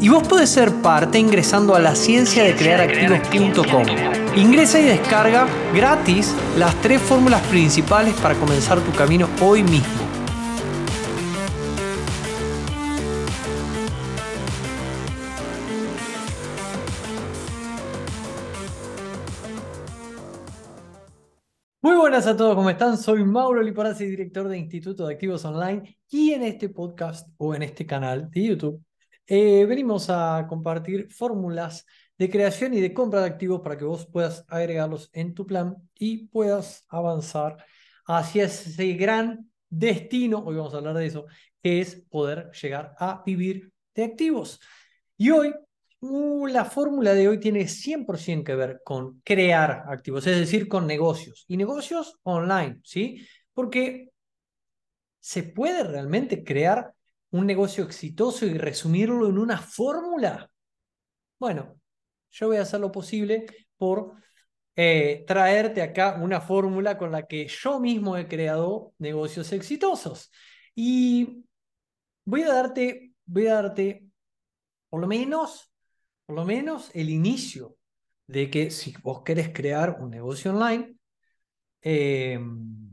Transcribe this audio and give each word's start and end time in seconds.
y 0.00 0.08
vos 0.08 0.26
podés 0.26 0.48
ser 0.48 0.72
parte 0.80 1.18
ingresando 1.18 1.74
a 1.74 1.78
la 1.78 1.94
ciencia 1.94 2.42
de 2.42 2.56
crear 2.56 2.80
activos.com. 2.80 3.84
Ingresa 4.34 4.80
y 4.80 4.84
descarga 4.84 5.46
gratis 5.74 6.34
las 6.56 6.74
tres 6.80 7.02
fórmulas 7.02 7.42
principales 7.48 8.14
para 8.14 8.34
comenzar 8.34 8.80
tu 8.80 8.92
camino 8.92 9.28
hoy 9.42 9.62
mismo. 9.62 10.08
Muy 21.82 21.96
buenas 21.96 22.26
a 22.26 22.36
todos, 22.36 22.54
¿cómo 22.54 22.70
están? 22.70 22.96
Soy 22.96 23.24
Mauro 23.24 23.62
Liparazzi, 23.62 24.06
director 24.06 24.48
de 24.48 24.58
Instituto 24.58 25.06
de 25.06 25.14
Activos 25.14 25.44
Online 25.44 25.98
y 26.08 26.32
en 26.32 26.42
este 26.42 26.70
podcast 26.70 27.28
o 27.36 27.54
en 27.54 27.62
este 27.62 27.84
canal 27.86 28.30
de 28.30 28.44
YouTube 28.44 28.82
eh, 29.30 29.64
venimos 29.64 30.10
a 30.10 30.44
compartir 30.48 31.08
fórmulas 31.10 31.86
de 32.18 32.28
creación 32.28 32.74
y 32.74 32.80
de 32.80 32.92
compra 32.92 33.20
de 33.20 33.28
activos 33.28 33.60
para 33.60 33.78
que 33.78 33.84
vos 33.84 34.06
puedas 34.06 34.44
agregarlos 34.48 35.08
en 35.12 35.34
tu 35.34 35.46
plan 35.46 35.76
y 35.94 36.26
puedas 36.26 36.84
avanzar 36.88 37.64
hacia 38.06 38.44
ese 38.44 38.92
gran 38.94 39.48
destino, 39.68 40.40
hoy 40.44 40.56
vamos 40.56 40.74
a 40.74 40.78
hablar 40.78 40.96
de 40.96 41.06
eso, 41.06 41.26
que 41.62 41.80
es 41.80 41.94
poder 42.10 42.50
llegar 42.60 42.94
a 42.98 43.22
vivir 43.24 43.72
de 43.94 44.04
activos. 44.04 44.60
Y 45.16 45.30
hoy 45.30 45.54
Uh, 46.02 46.46
la 46.46 46.64
fórmula 46.64 47.12
de 47.12 47.28
hoy 47.28 47.38
tiene 47.38 47.68
100% 47.68 48.42
que 48.44 48.54
ver 48.54 48.80
con 48.82 49.20
crear 49.20 49.84
activos, 49.88 50.26
es 50.26 50.38
decir, 50.38 50.66
con 50.66 50.86
negocios 50.86 51.44
y 51.46 51.58
negocios 51.58 52.18
online, 52.22 52.80
¿sí? 52.84 53.26
Porque 53.52 54.08
¿se 55.18 55.42
puede 55.42 55.84
realmente 55.84 56.42
crear 56.42 56.94
un 57.30 57.46
negocio 57.46 57.84
exitoso 57.84 58.46
y 58.46 58.58
resumirlo 58.58 59.28
en 59.28 59.38
una 59.38 59.58
fórmula? 59.58 60.50
Bueno, 61.38 61.80
yo 62.30 62.48
voy 62.48 62.58
a 62.58 62.62
hacer 62.62 62.80
lo 62.80 62.92
posible 62.92 63.46
por 63.76 64.14
eh, 64.76 65.24
traerte 65.26 65.82
acá 65.82 66.18
una 66.20 66.40
fórmula 66.40 66.98
con 66.98 67.12
la 67.12 67.26
que 67.26 67.48
yo 67.48 67.80
mismo 67.80 68.16
he 68.16 68.28
creado 68.28 68.94
negocios 68.98 69.52
exitosos. 69.52 70.30
Y 70.74 71.44
voy 72.24 72.42
a 72.42 72.52
darte, 72.52 73.12
voy 73.26 73.46
a 73.46 73.54
darte 73.54 74.04
por 74.88 75.00
lo 75.00 75.06
menos 75.06 75.70
por 76.30 76.36
lo 76.36 76.44
menos 76.44 76.92
el 76.94 77.10
inicio 77.10 77.76
de 78.28 78.48
que 78.48 78.70
si 78.70 78.94
vos 79.02 79.22
querés 79.24 79.48
crear 79.52 79.96
un 79.98 80.10
negocio 80.10 80.52
online, 80.52 80.94
em, 81.82 82.89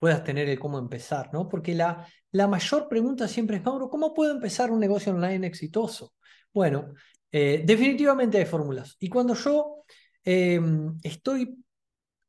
puedas 0.00 0.24
tener 0.24 0.48
el 0.48 0.58
cómo 0.58 0.78
empezar, 0.78 1.30
¿no? 1.32 1.48
Porque 1.48 1.74
la, 1.74 2.06
la 2.32 2.48
mayor 2.48 2.88
pregunta 2.88 3.28
siempre 3.28 3.58
es, 3.58 3.64
Mauro, 3.64 3.88
¿cómo 3.90 4.14
puedo 4.14 4.32
empezar 4.32 4.72
un 4.72 4.80
negocio 4.80 5.12
online 5.12 5.46
exitoso? 5.46 6.14
Bueno, 6.52 6.94
eh, 7.30 7.62
definitivamente 7.64 8.38
hay 8.38 8.46
fórmulas. 8.46 8.96
Y 8.98 9.08
cuando 9.08 9.34
yo 9.34 9.84
em, 10.24 10.96
estoy 11.02 11.62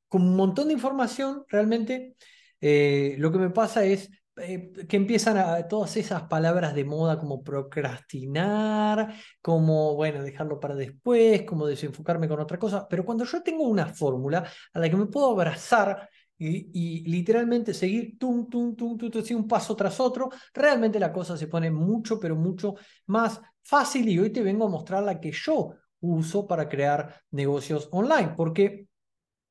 con 0.08 0.24
un 0.24 0.36
montón 0.36 0.68
de 0.68 0.74
información, 0.74 1.46
realmente 1.48 2.16
eh, 2.60 3.16
lo 3.18 3.32
que 3.32 3.40
me 3.40 3.50
pasa 3.50 3.86
es 3.86 4.10
eh, 4.38 4.72
que 4.88 4.98
empiezan 4.98 5.38
a 5.38 5.68
todas 5.68 5.98
esas 5.98 6.24
palabras 6.24 6.76
de 6.76 6.86
moda 6.86 7.20
como 7.20 7.44
procrastinar, 7.44 9.16
como, 9.42 9.96
bueno, 9.96 10.24
dejarlo 10.24 10.60
para 10.60 10.76
después, 10.76 11.44
como 11.44 11.68
desenfocarme 11.68 12.28
con 12.28 12.40
otra 12.40 12.60
cosa, 12.60 12.88
pero 12.90 13.06
cuando 13.06 13.24
yo 13.26 13.44
tengo 13.44 13.64
una 13.68 13.88
fórmula 13.88 14.46
a 14.74 14.80
la 14.80 14.90
que 14.90 14.96
me 14.98 15.06
puedo 15.08 15.32
abrazar 15.32 16.10
y, 16.44 17.04
literalmente 17.06 17.74
seguir 17.74 18.18
tum, 18.18 18.50
tum, 18.50 18.76
tum, 18.76 18.98
tum, 18.98 19.12
tum, 19.12 19.38
un 19.38 19.48
paso 19.48 19.76
tras 19.76 20.00
otro, 20.00 20.30
realmente 20.54 21.00
la 21.00 21.14
cosa 21.14 21.38
se 21.38 21.48
pone 21.48 21.70
mucho, 21.70 22.20
pero 22.20 22.36
mucho 22.36 22.76
más 23.08 23.40
fácil 23.62 24.10
y 24.10 24.18
hoy 24.20 24.32
te 24.32 24.42
vengo 24.42 24.66
a 24.66 24.70
mostrar 24.70 25.04
la 25.04 25.20
que 25.20 25.32
yo 25.32 25.76
uso 26.00 26.48
para 26.48 26.68
crear 26.68 27.22
negocios 27.32 27.88
online, 27.92 28.34
porque 28.36 28.88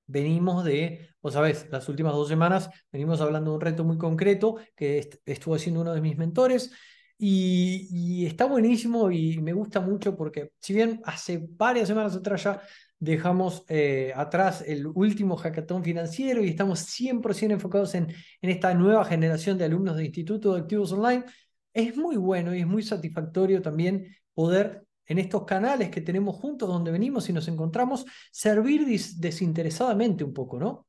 venimos 0.07 0.65
de, 0.65 1.11
vos 1.23 1.35
sabés, 1.35 1.69
las 1.71 1.89
últimas 1.89 2.13
dos 2.13 2.29
semanas 2.29 2.69
venimos 2.91 3.21
hablando 3.21 3.53
de 3.53 3.57
un 3.57 3.61
reto 3.61 3.85
muy 3.85 3.97
concreto 3.97 4.57
que 4.75 5.09
estuvo 5.25 5.55
haciendo 5.55 5.83
uno 5.83 5.95
de 5.95 6.01
mis 6.01 6.17
mentores 6.17 6.73
y, 7.17 8.27
está 8.27 8.47
buenísimo 8.47 9.11
y 9.11 9.39
me 9.41 9.53
gusta 9.53 9.81
mucho 9.81 10.17
porque 10.17 10.53
si 10.59 10.73
bien 10.73 11.01
hace 11.05 11.47
varias 11.51 11.87
semanas 11.89 12.17
atrás 12.17 12.43
ya 12.43 12.63
dejamos 13.01 13.65
eh, 13.69 14.13
atrás 14.15 14.63
el 14.67 14.87
último 14.87 15.37
hackathon 15.37 15.83
financiero 15.83 16.45
y 16.45 16.51
estamos 16.51 16.81
100% 16.81 17.53
enfocados 17.55 17.95
en, 17.95 18.09
en 18.43 18.51
esta 18.51 18.73
nueva 18.75 19.05
generación 19.05 19.59
de 19.59 19.65
alumnos 19.65 19.97
de 19.97 20.05
Instituto 20.05 20.55
de 20.55 20.61
Activos 20.61 20.93
Online, 20.93 21.25
es 21.73 21.97
muy 21.97 22.17
bueno 22.17 22.55
y 22.55 22.61
es 22.61 22.67
muy 22.67 22.83
satisfactorio 22.83 23.63
también 23.63 24.15
poder 24.35 24.85
en 25.07 25.19
estos 25.19 25.45
canales 25.45 25.91
que 25.91 26.03
tenemos 26.03 26.37
juntos, 26.37 26.69
donde 26.69 26.93
venimos 26.93 27.29
y 27.29 27.33
nos 27.33 27.49
encontramos, 27.49 28.05
servir 28.31 28.87
desinteresadamente 28.87 30.23
un 30.23 30.33
poco, 30.33 30.61
¿no? 30.61 30.87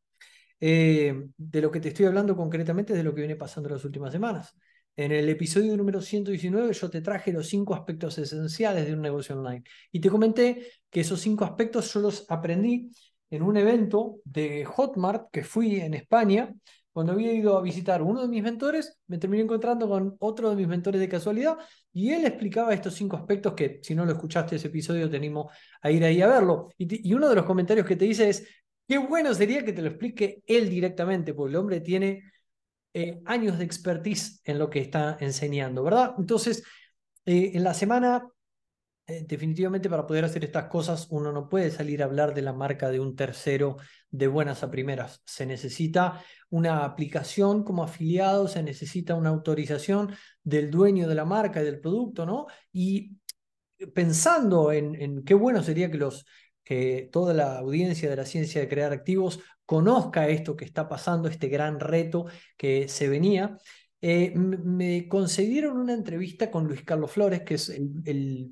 Eh, 0.59 1.25
de 1.35 1.61
lo 1.61 1.71
que 1.71 1.79
te 1.79 1.87
estoy 1.87 2.05
hablando 2.05 2.35
concretamente 2.35 2.93
es 2.93 2.97
de 2.97 3.03
lo 3.03 3.15
que 3.15 3.21
viene 3.21 3.35
pasando 3.35 3.67
en 3.69 3.75
las 3.75 3.85
últimas 3.85 4.11
semanas. 4.11 4.55
En 4.95 5.11
el 5.11 5.29
episodio 5.29 5.75
número 5.77 6.01
119 6.01 6.73
yo 6.73 6.89
te 6.89 7.01
traje 7.01 7.31
los 7.31 7.47
cinco 7.47 7.73
aspectos 7.73 8.17
esenciales 8.17 8.85
de 8.85 8.93
un 8.93 9.01
negocio 9.01 9.37
online 9.37 9.63
y 9.91 9.99
te 9.99 10.09
comenté 10.09 10.67
que 10.89 11.01
esos 11.01 11.19
cinco 11.21 11.45
aspectos 11.45 11.93
yo 11.93 12.01
los 12.01 12.25
aprendí 12.29 12.91
en 13.29 13.41
un 13.43 13.57
evento 13.57 14.19
de 14.25 14.65
Hotmart 14.65 15.31
que 15.31 15.43
fui 15.43 15.79
en 15.79 15.93
España 15.93 16.53
cuando 16.91 17.13
había 17.13 17.31
ido 17.31 17.57
a 17.57 17.61
visitar 17.61 18.01
uno 18.01 18.21
de 18.21 18.27
mis 18.27 18.43
mentores, 18.43 18.99
me 19.07 19.17
terminé 19.17 19.43
encontrando 19.43 19.87
con 19.87 20.17
otro 20.19 20.49
de 20.49 20.57
mis 20.57 20.67
mentores 20.67 20.99
de 20.99 21.07
casualidad 21.07 21.57
y 21.93 22.11
él 22.11 22.25
explicaba 22.25 22.73
estos 22.73 22.95
cinco 22.95 23.15
aspectos 23.15 23.53
que 23.53 23.79
si 23.81 23.95
no 23.95 24.05
lo 24.05 24.11
escuchaste 24.11 24.57
ese 24.57 24.67
episodio 24.67 25.09
te 25.09 25.15
animo 25.15 25.49
a 25.81 25.89
ir 25.89 26.03
ahí 26.03 26.21
a 26.21 26.27
verlo. 26.27 26.69
Y, 26.77 27.13
uno 27.13 27.29
de 27.29 27.35
los 27.35 27.45
comentarios 27.45 27.87
que 27.87 27.95
te 27.95 28.05
dice 28.05 28.29
es, 28.29 28.45
qué 28.87 28.97
bueno 28.97 29.33
sería 29.33 29.63
que 29.63 29.71
te 29.71 29.81
lo 29.81 29.87
explique 29.87 30.43
él 30.45 30.69
directamente, 30.69 31.33
porque 31.33 31.51
el 31.51 31.55
hombre 31.55 31.79
tiene 31.79 32.23
eh, 32.93 33.21
años 33.25 33.57
de 33.57 33.65
expertise 33.65 34.41
en 34.43 34.59
lo 34.59 34.69
que 34.69 34.79
está 34.79 35.17
enseñando, 35.19 35.83
¿verdad? 35.83 36.15
Entonces, 36.17 36.63
eh, 37.25 37.51
en 37.53 37.63
la 37.63 37.73
semana 37.73 38.27
eh, 39.11 39.25
definitivamente 39.27 39.89
para 39.89 40.07
poder 40.07 40.23
hacer 40.25 40.45
estas 40.45 40.65
cosas 40.65 41.07
uno 41.09 41.31
no 41.33 41.49
puede 41.49 41.71
salir 41.71 42.01
a 42.01 42.05
hablar 42.05 42.33
de 42.33 42.43
la 42.43 42.53
marca 42.53 42.89
de 42.89 42.99
un 42.99 43.15
tercero 43.15 43.77
de 44.09 44.27
buenas 44.27 44.63
a 44.63 44.71
primeras. 44.71 45.21
Se 45.25 45.45
necesita 45.45 46.23
una 46.49 46.85
aplicación 46.85 47.63
como 47.63 47.83
afiliado, 47.83 48.47
se 48.47 48.63
necesita 48.63 49.15
una 49.15 49.29
autorización 49.29 50.15
del 50.43 50.71
dueño 50.71 51.07
de 51.09 51.15
la 51.15 51.25
marca 51.25 51.61
y 51.61 51.65
del 51.65 51.81
producto, 51.81 52.25
¿no? 52.25 52.47
Y 52.71 53.17
pensando 53.93 54.71
en, 54.71 55.23
qué 55.25 55.33
bueno 55.33 55.63
sería 55.63 55.91
que 55.91 55.97
los 55.97 56.25
que 56.63 57.09
toda 57.11 57.33
la 57.33 57.57
audiencia 57.57 58.09
de 58.09 58.15
la 58.15 58.25
ciencia 58.25 58.61
de 58.61 58.69
crear 58.69 58.93
activos 58.93 59.39
conozca 59.71 60.27
esto 60.27 60.57
que 60.57 60.65
está 60.65 60.89
pasando, 60.89 61.29
este 61.29 61.47
gran 61.47 61.79
reto 61.79 62.25
que 62.57 62.89
se 62.89 63.07
venía. 63.07 63.57
Eh, 64.01 64.33
me 64.35 65.07
concedieron 65.07 65.77
una 65.77 65.93
entrevista 65.93 66.51
con 66.51 66.67
Luis 66.67 66.83
Carlos 66.83 67.09
Flores, 67.09 67.43
que 67.43 67.53
es 67.53 67.69
eh, 67.69 68.49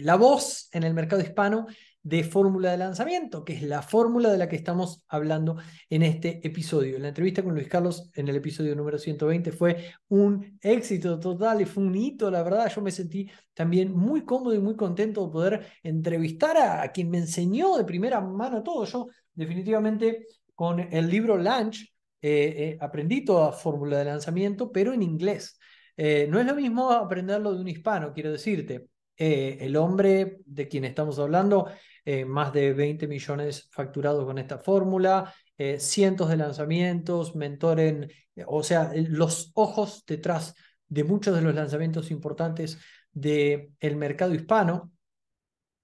la 0.00 0.16
voz 0.16 0.70
en 0.72 0.84
el 0.84 0.94
mercado 0.94 1.20
hispano 1.20 1.66
de 2.02 2.24
fórmula 2.24 2.70
de 2.70 2.78
lanzamiento, 2.78 3.44
que 3.44 3.52
es 3.52 3.62
la 3.62 3.82
fórmula 3.82 4.32
de 4.32 4.38
la 4.38 4.48
que 4.48 4.56
estamos 4.56 5.04
hablando 5.08 5.58
en 5.90 6.02
este 6.02 6.40
episodio. 6.46 6.98
La 6.98 7.08
entrevista 7.08 7.42
con 7.42 7.52
Luis 7.52 7.68
Carlos 7.68 8.10
en 8.14 8.28
el 8.28 8.36
episodio 8.36 8.74
número 8.74 8.98
120 8.98 9.52
fue 9.52 9.92
un 10.08 10.58
éxito 10.62 11.20
total 11.20 11.60
y 11.60 11.66
fue 11.66 11.82
un 11.82 11.94
hito, 11.94 12.30
la 12.30 12.42
verdad. 12.42 12.72
Yo 12.74 12.80
me 12.80 12.90
sentí 12.90 13.30
también 13.52 13.94
muy 13.94 14.24
cómodo 14.24 14.54
y 14.54 14.60
muy 14.60 14.76
contento 14.76 15.26
de 15.26 15.30
poder 15.30 15.66
entrevistar 15.82 16.56
a, 16.56 16.90
quien 16.90 17.10
me 17.10 17.18
enseñó 17.18 17.76
de 17.76 17.84
primera 17.84 18.22
mano 18.22 18.62
todo. 18.62 18.86
Yo 18.86 19.08
definitivamente 19.34 20.24
con 20.58 20.80
el 20.80 21.08
libro 21.08 21.36
Lunch 21.36 21.94
eh, 22.20 22.74
eh, 22.74 22.78
aprendí 22.80 23.24
toda 23.24 23.52
fórmula 23.52 23.98
de 23.98 24.06
lanzamiento, 24.06 24.72
pero 24.72 24.92
en 24.92 25.02
inglés. 25.02 25.56
no 25.96 26.40
es 26.40 26.46
lo 26.46 26.54
mismo 26.54 26.90
aprenderlo 26.90 27.54
de 27.54 27.60
un 27.60 27.68
hispano, 27.68 28.12
quiero 28.12 28.32
decirte. 28.32 28.88
Eh, 29.20 29.58
el 29.62 29.76
hombre 29.76 30.38
de 30.46 30.68
quien 30.68 30.84
estamos 30.84 31.18
hablando, 31.18 31.68
eh, 32.04 32.24
más 32.24 32.52
de 32.52 32.72
20 32.72 33.08
millones 33.08 33.68
facturados 33.72 34.24
con 34.24 34.38
esta 34.38 34.58
fórmula, 34.58 35.34
eh, 35.56 35.80
cientos 35.80 36.28
de 36.28 36.36
lanzamientos, 36.36 37.34
mentor 37.34 37.80
en, 37.80 38.10
o 38.46 38.62
sea, 38.62 38.92
los 38.94 39.50
ojos 39.54 40.04
detrás 40.06 40.54
de 40.86 41.02
muchos 41.02 41.34
de 41.34 41.42
los 41.42 41.54
lanzamientos 41.54 42.12
importantes 42.12 42.78
del 43.12 43.96
mercado 43.96 44.34
hispano. 44.34 44.92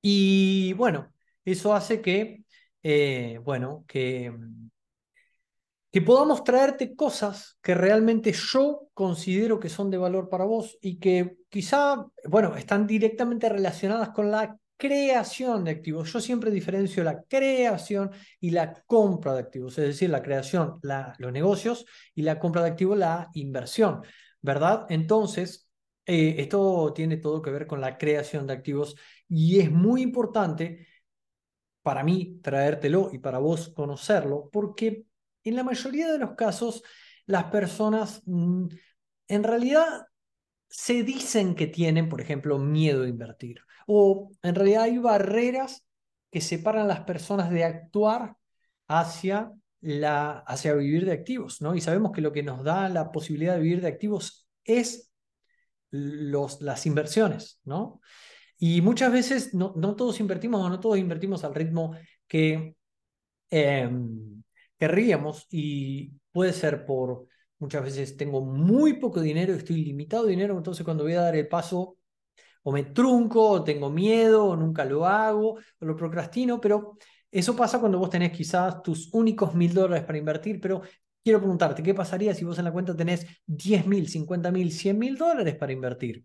Y 0.00 0.72
bueno, 0.74 1.12
eso 1.44 1.74
hace 1.74 2.00
que, 2.00 2.43
eh, 2.84 3.40
bueno, 3.42 3.84
que, 3.88 4.30
que 5.90 6.02
podamos 6.02 6.44
traerte 6.44 6.94
cosas 6.94 7.56
que 7.62 7.74
realmente 7.74 8.32
yo 8.32 8.88
considero 8.92 9.58
que 9.58 9.70
son 9.70 9.90
de 9.90 9.96
valor 9.96 10.28
para 10.28 10.44
vos 10.44 10.76
y 10.82 10.98
que 10.98 11.38
quizá, 11.48 12.06
bueno, 12.26 12.54
están 12.56 12.86
directamente 12.86 13.48
relacionadas 13.48 14.10
con 14.10 14.30
la 14.30 14.58
creación 14.76 15.64
de 15.64 15.70
activos. 15.70 16.12
Yo 16.12 16.20
siempre 16.20 16.50
diferencio 16.50 17.02
la 17.04 17.22
creación 17.22 18.10
y 18.38 18.50
la 18.50 18.74
compra 18.86 19.32
de 19.32 19.40
activos, 19.40 19.78
es 19.78 19.86
decir, 19.86 20.10
la 20.10 20.22
creación, 20.22 20.78
los 21.18 21.32
negocios 21.32 21.86
y 22.14 22.20
la 22.22 22.38
compra 22.38 22.62
de 22.62 22.70
activos, 22.70 22.98
la 22.98 23.30
inversión, 23.32 24.02
¿verdad? 24.42 24.84
Entonces, 24.90 25.70
eh, 26.04 26.34
esto 26.38 26.92
tiene 26.94 27.16
todo 27.16 27.40
que 27.40 27.50
ver 27.50 27.66
con 27.66 27.80
la 27.80 27.96
creación 27.96 28.46
de 28.46 28.52
activos 28.52 28.94
y 29.26 29.60
es 29.60 29.70
muy 29.70 30.02
importante 30.02 30.86
para 31.84 32.02
mí 32.02 32.40
traértelo 32.42 33.10
y 33.12 33.18
para 33.18 33.38
vos 33.38 33.68
conocerlo, 33.68 34.48
porque 34.50 35.04
en 35.44 35.54
la 35.54 35.62
mayoría 35.62 36.10
de 36.10 36.18
los 36.18 36.32
casos 36.32 36.82
las 37.26 37.44
personas 37.44 38.22
mm, 38.24 38.68
en 39.28 39.44
realidad 39.44 40.06
se 40.68 41.02
dicen 41.02 41.54
que 41.54 41.66
tienen, 41.66 42.08
por 42.08 42.22
ejemplo, 42.22 42.58
miedo 42.58 43.04
a 43.04 43.08
invertir. 43.08 43.60
O 43.86 44.32
en 44.42 44.54
realidad 44.54 44.84
hay 44.84 44.98
barreras 44.98 45.84
que 46.30 46.40
separan 46.40 46.86
a 46.86 46.88
las 46.88 47.00
personas 47.00 47.50
de 47.50 47.64
actuar 47.64 48.36
hacia, 48.88 49.52
la, 49.82 50.38
hacia 50.38 50.74
vivir 50.74 51.04
de 51.04 51.12
activos, 51.12 51.60
¿no? 51.60 51.74
Y 51.74 51.82
sabemos 51.82 52.12
que 52.12 52.22
lo 52.22 52.32
que 52.32 52.42
nos 52.42 52.64
da 52.64 52.88
la 52.88 53.12
posibilidad 53.12 53.54
de 53.54 53.60
vivir 53.60 53.82
de 53.82 53.88
activos 53.88 54.48
es 54.64 55.12
los, 55.90 56.62
las 56.62 56.86
inversiones, 56.86 57.60
¿no? 57.64 58.00
Y 58.58 58.80
muchas 58.80 59.12
veces 59.12 59.54
no, 59.54 59.74
no 59.76 59.96
todos 59.96 60.20
invertimos 60.20 60.60
o 60.64 60.68
no 60.68 60.80
todos 60.80 60.98
invertimos 60.98 61.44
al 61.44 61.54
ritmo 61.54 61.96
que 62.26 62.76
em, 63.50 64.42
querríamos 64.78 65.46
y 65.50 66.12
puede 66.32 66.52
ser 66.52 66.86
por 66.86 67.26
muchas 67.58 67.84
veces 67.84 68.16
tengo 68.16 68.40
muy 68.42 68.94
poco 68.94 69.20
dinero, 69.20 69.54
estoy 69.54 69.84
limitado 69.84 70.24
de 70.24 70.30
dinero, 70.30 70.56
entonces 70.56 70.84
cuando 70.84 71.04
voy 71.04 71.14
a 71.14 71.22
dar 71.22 71.36
el 71.36 71.48
paso 71.48 71.96
o 72.64 72.72
me 72.72 72.84
trunco, 72.84 73.50
o 73.50 73.64
tengo 73.64 73.90
miedo, 73.90 74.46
o 74.46 74.56
nunca 74.56 74.84
lo 74.84 75.06
hago, 75.06 75.54
o 75.54 75.84
lo 75.84 75.96
procrastino, 75.96 76.60
pero 76.60 76.96
eso 77.30 77.54
pasa 77.56 77.78
cuando 77.80 77.98
vos 77.98 78.10
tenés 78.10 78.32
quizás 78.32 78.82
tus 78.82 79.12
únicos 79.12 79.54
mil 79.54 79.74
dólares 79.74 80.04
para 80.04 80.18
invertir, 80.18 80.60
pero 80.60 80.82
quiero 81.22 81.40
preguntarte, 81.40 81.82
¿qué 81.82 81.94
pasaría 81.94 82.34
si 82.34 82.44
vos 82.44 82.58
en 82.58 82.64
la 82.64 82.72
cuenta 82.72 82.96
tenés 82.96 83.26
10 83.46 83.86
mil, 83.86 84.08
50 84.08 84.50
mil, 84.50 84.72
100 84.72 84.98
mil 84.98 85.16
dólares 85.16 85.56
para 85.56 85.72
invertir? 85.72 86.24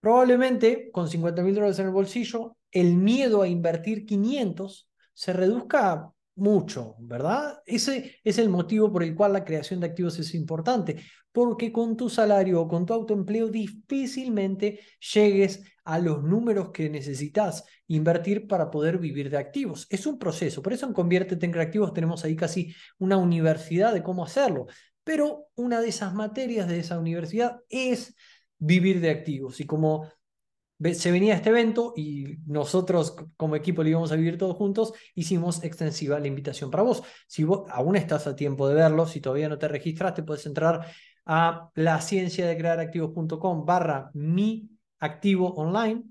Probablemente 0.00 0.90
con 0.92 1.08
50 1.08 1.42
mil 1.42 1.54
dólares 1.54 1.78
en 1.78 1.86
el 1.86 1.92
bolsillo, 1.92 2.56
el 2.70 2.96
miedo 2.96 3.42
a 3.42 3.48
invertir 3.48 4.06
500 4.06 4.88
se 5.12 5.32
reduzca 5.32 6.12
mucho, 6.38 6.94
¿verdad? 7.00 7.60
Ese 7.66 8.16
es 8.22 8.38
el 8.38 8.48
motivo 8.48 8.92
por 8.92 9.02
el 9.02 9.14
cual 9.14 9.32
la 9.32 9.44
creación 9.44 9.80
de 9.80 9.86
activos 9.86 10.18
es 10.20 10.34
importante, 10.34 10.96
porque 11.32 11.72
con 11.72 11.96
tu 11.96 12.08
salario 12.08 12.60
o 12.60 12.68
con 12.68 12.86
tu 12.86 12.94
autoempleo 12.94 13.48
difícilmente 13.48 14.80
llegues 15.12 15.62
a 15.84 15.98
los 15.98 16.22
números 16.22 16.70
que 16.70 16.88
necesitas 16.88 17.64
invertir 17.88 18.46
para 18.46 18.70
poder 18.70 18.98
vivir 18.98 19.30
de 19.30 19.38
activos. 19.38 19.86
Es 19.90 20.06
un 20.06 20.18
proceso, 20.18 20.62
por 20.62 20.72
eso 20.72 20.86
en 20.86 20.92
Conviértete 20.92 21.44
en 21.44 21.52
Creativos 21.52 21.92
tenemos 21.92 22.24
ahí 22.24 22.36
casi 22.36 22.72
una 22.98 23.16
universidad 23.16 23.92
de 23.92 24.02
cómo 24.02 24.24
hacerlo, 24.24 24.66
pero 25.02 25.48
una 25.56 25.80
de 25.80 25.88
esas 25.88 26.14
materias 26.14 26.68
de 26.68 26.78
esa 26.78 26.98
universidad 26.98 27.60
es 27.68 28.14
vivir 28.58 29.00
de 29.00 29.10
activos 29.10 29.60
y 29.60 29.66
como 29.66 30.08
se 30.94 31.10
venía 31.10 31.34
este 31.34 31.50
evento 31.50 31.92
y 31.96 32.36
nosotros 32.46 33.16
como 33.36 33.56
equipo 33.56 33.82
lo 33.82 33.88
íbamos 33.88 34.12
a 34.12 34.16
vivir 34.16 34.38
todos 34.38 34.56
juntos, 34.56 34.92
hicimos 35.14 35.64
extensiva 35.64 36.20
la 36.20 36.28
invitación 36.28 36.70
para 36.70 36.84
vos. 36.84 37.02
Si 37.26 37.42
vos 37.42 37.68
aún 37.70 37.96
estás 37.96 38.26
a 38.26 38.36
tiempo 38.36 38.68
de 38.68 38.76
verlo, 38.76 39.06
si 39.06 39.20
todavía 39.20 39.48
no 39.48 39.58
te 39.58 39.66
registraste, 39.66 40.22
puedes 40.22 40.46
entrar 40.46 40.86
a 41.26 41.70
la 41.74 42.00
ciencia 42.00 42.46
de 42.46 42.56
crear 42.56 42.78
activos.com 42.78 43.66
barra 43.66 44.10
mi 44.14 44.70
activo 45.00 45.52
online 45.54 46.04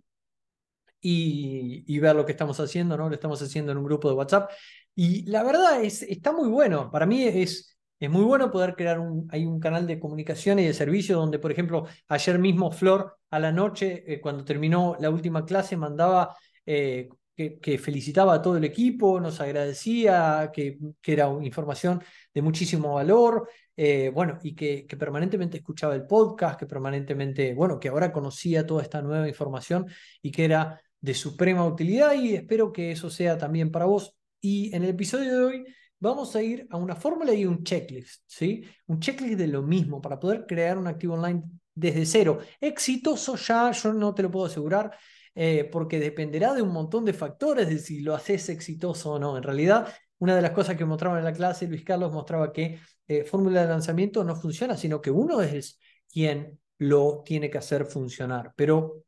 y, 0.99 1.83
y, 1.87 1.99
ver 1.99 2.15
lo 2.15 2.25
que 2.25 2.31
estamos 2.33 2.59
haciendo, 2.59 2.97
¿no? 2.97 3.07
Lo 3.07 3.15
estamos 3.15 3.41
haciendo 3.41 3.71
en 3.71 3.77
un 3.77 3.85
grupo 3.85 4.09
de 4.09 4.15
WhatsApp. 4.15 4.51
Y 4.95 5.25
la 5.27 5.43
verdad 5.43 5.83
es, 5.83 6.01
está 6.01 6.33
muy 6.33 6.49
bueno. 6.49 6.89
Para 6.91 7.05
mí 7.05 7.23
es, 7.23 7.76
es 7.99 8.09
muy 8.09 8.23
bueno 8.23 8.51
poder 8.51 8.75
crear 8.75 8.99
un, 8.99 9.27
hay 9.31 9.45
un 9.45 9.59
canal 9.59 9.87
de 9.87 9.99
comunicación 9.99 10.59
y 10.59 10.65
de 10.65 10.73
servicio 10.73 11.17
donde, 11.17 11.39
por 11.39 11.51
ejemplo, 11.51 11.85
ayer 12.07 12.37
mismo 12.39 12.71
Flor 12.71 13.17
a 13.31 13.39
la 13.39 13.51
noche, 13.51 14.03
eh, 14.05 14.21
cuando 14.21 14.45
terminó 14.45 14.95
la 14.99 15.09
última 15.09 15.45
clase, 15.45 15.75
mandaba 15.77 16.35
eh, 16.65 17.09
que, 17.35 17.77
felicitaba 17.77 18.35
a 18.35 18.41
todo 18.41 18.57
el 18.57 18.63
equipo, 18.63 19.19
nos 19.19 19.39
agradecía, 19.41 20.49
que, 20.53 20.77
que 21.01 21.13
era 21.13 21.27
información 21.41 22.03
de 22.33 22.41
muchísimo 22.41 22.95
valor, 22.95 23.49
eh, 23.75 24.11
bueno, 24.13 24.39
y 24.41 24.55
que, 24.55 24.87
que, 24.87 24.97
permanentemente 24.97 25.57
escuchaba 25.57 25.93
el 25.93 26.07
podcast, 26.07 26.59
que 26.59 26.65
permanentemente, 26.65 27.53
bueno, 27.53 27.79
que 27.79 27.89
ahora 27.89 28.11
conocía 28.11 28.65
toda 28.65 28.81
esta 28.81 29.01
nueva 29.01 29.27
información 29.27 29.85
y 30.21 30.31
que 30.31 30.45
era 30.45 30.81
de 30.99 31.13
suprema 31.13 31.65
utilidad 31.65 32.13
y 32.13 32.35
espero 32.35 32.71
que 32.73 32.91
eso 32.91 33.09
sea 33.09 33.37
también 33.37 33.71
para 33.71 33.85
vos. 33.85 34.15
Y 34.41 34.75
en 34.75 34.83
el 34.83 34.89
episodio 34.89 35.31
de 35.37 35.45
hoy 35.45 35.65
vamos 35.99 36.35
a 36.35 36.41
ir 36.41 36.67
a 36.69 36.77
una 36.77 36.95
fórmula 36.95 37.33
y 37.33 37.45
un 37.45 37.63
checklist, 37.63 38.23
¿sí? 38.27 38.63
Un 38.87 38.99
checklist 38.99 39.37
de 39.37 39.47
lo 39.47 39.61
mismo 39.61 40.01
para 40.01 40.19
poder 40.19 40.45
crear 40.45 40.77
un 40.77 40.87
activo 40.87 41.15
online 41.15 41.43
desde 41.73 42.05
cero. 42.05 42.39
Exitoso 42.59 43.35
ya, 43.35 43.71
yo 43.71 43.93
no 43.93 44.13
te 44.13 44.23
lo 44.23 44.31
puedo 44.31 44.45
asegurar, 44.45 44.97
eh, 45.35 45.69
porque 45.71 45.99
dependerá 45.99 46.53
de 46.53 46.61
un 46.61 46.69
montón 46.69 47.05
de 47.05 47.13
factores 47.13 47.69
de 47.69 47.79
si 47.79 48.01
lo 48.01 48.15
haces 48.15 48.49
exitoso 48.49 49.13
o 49.13 49.19
no. 49.19 49.37
En 49.37 49.43
realidad, 49.43 49.93
una 50.19 50.35
de 50.35 50.41
las 50.41 50.51
cosas 50.51 50.75
que 50.75 50.85
mostraban 50.85 51.19
en 51.19 51.25
la 51.25 51.33
clase, 51.33 51.67
Luis 51.67 51.83
Carlos 51.83 52.11
mostraba 52.11 52.51
que 52.51 52.79
eh, 53.07 53.23
fórmula 53.23 53.61
de 53.61 53.67
lanzamiento 53.67 54.23
no 54.23 54.35
funciona, 54.35 54.75
sino 54.75 55.01
que 55.01 55.11
uno 55.11 55.41
es 55.41 55.79
quien 56.11 56.59
lo 56.79 57.21
tiene 57.23 57.49
que 57.49 57.57
hacer 57.57 57.85
funcionar. 57.85 58.53
Pero 58.55 59.03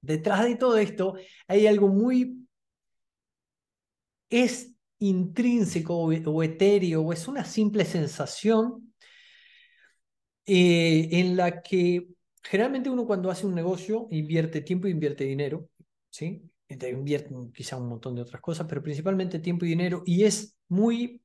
detrás 0.00 0.44
de 0.44 0.56
todo 0.56 0.78
esto 0.78 1.14
hay 1.46 1.66
algo 1.66 1.88
muy... 1.88 2.46
Es 4.30 4.77
intrínseco 5.00 5.94
o, 5.96 6.42
etéreo, 6.42 7.02
o 7.02 7.12
es 7.12 7.28
una 7.28 7.44
simple 7.44 7.84
sensación 7.84 8.92
eh, 10.46 11.08
en 11.12 11.36
la 11.36 11.62
que 11.62 12.08
generalmente 12.42 12.90
uno 12.90 13.06
cuando 13.06 13.30
hace 13.30 13.46
un 13.46 13.54
negocio 13.54 14.08
invierte 14.10 14.62
tiempo 14.62 14.86
e 14.86 14.90
invierte 14.90 15.24
dinero, 15.24 15.68
¿sí? 16.10 16.42
Invierte 16.68 17.34
quizá 17.54 17.76
un 17.76 17.88
montón 17.88 18.14
de 18.14 18.22
otras 18.22 18.42
cosas, 18.42 18.66
pero 18.68 18.82
principalmente 18.82 19.38
tiempo 19.38 19.64
y 19.64 19.68
dinero, 19.68 20.02
y 20.04 20.24
es 20.24 20.56
muy 20.68 21.22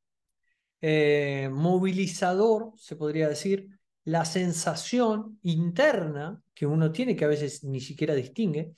eh, 0.82 1.50
movilizador, 1.52 2.74
se 2.78 2.96
podría 2.96 3.30
decir, 3.30 3.70
la 4.06 4.26
sensación 4.26 5.40
interna 5.44 6.42
que 6.54 6.66
uno 6.66 6.92
tiene, 6.92 7.16
que 7.16 7.26
a 7.26 7.30
veces 7.30 7.64
ni 7.64 7.80
siquiera 7.80 8.14
distingue, 8.14 8.74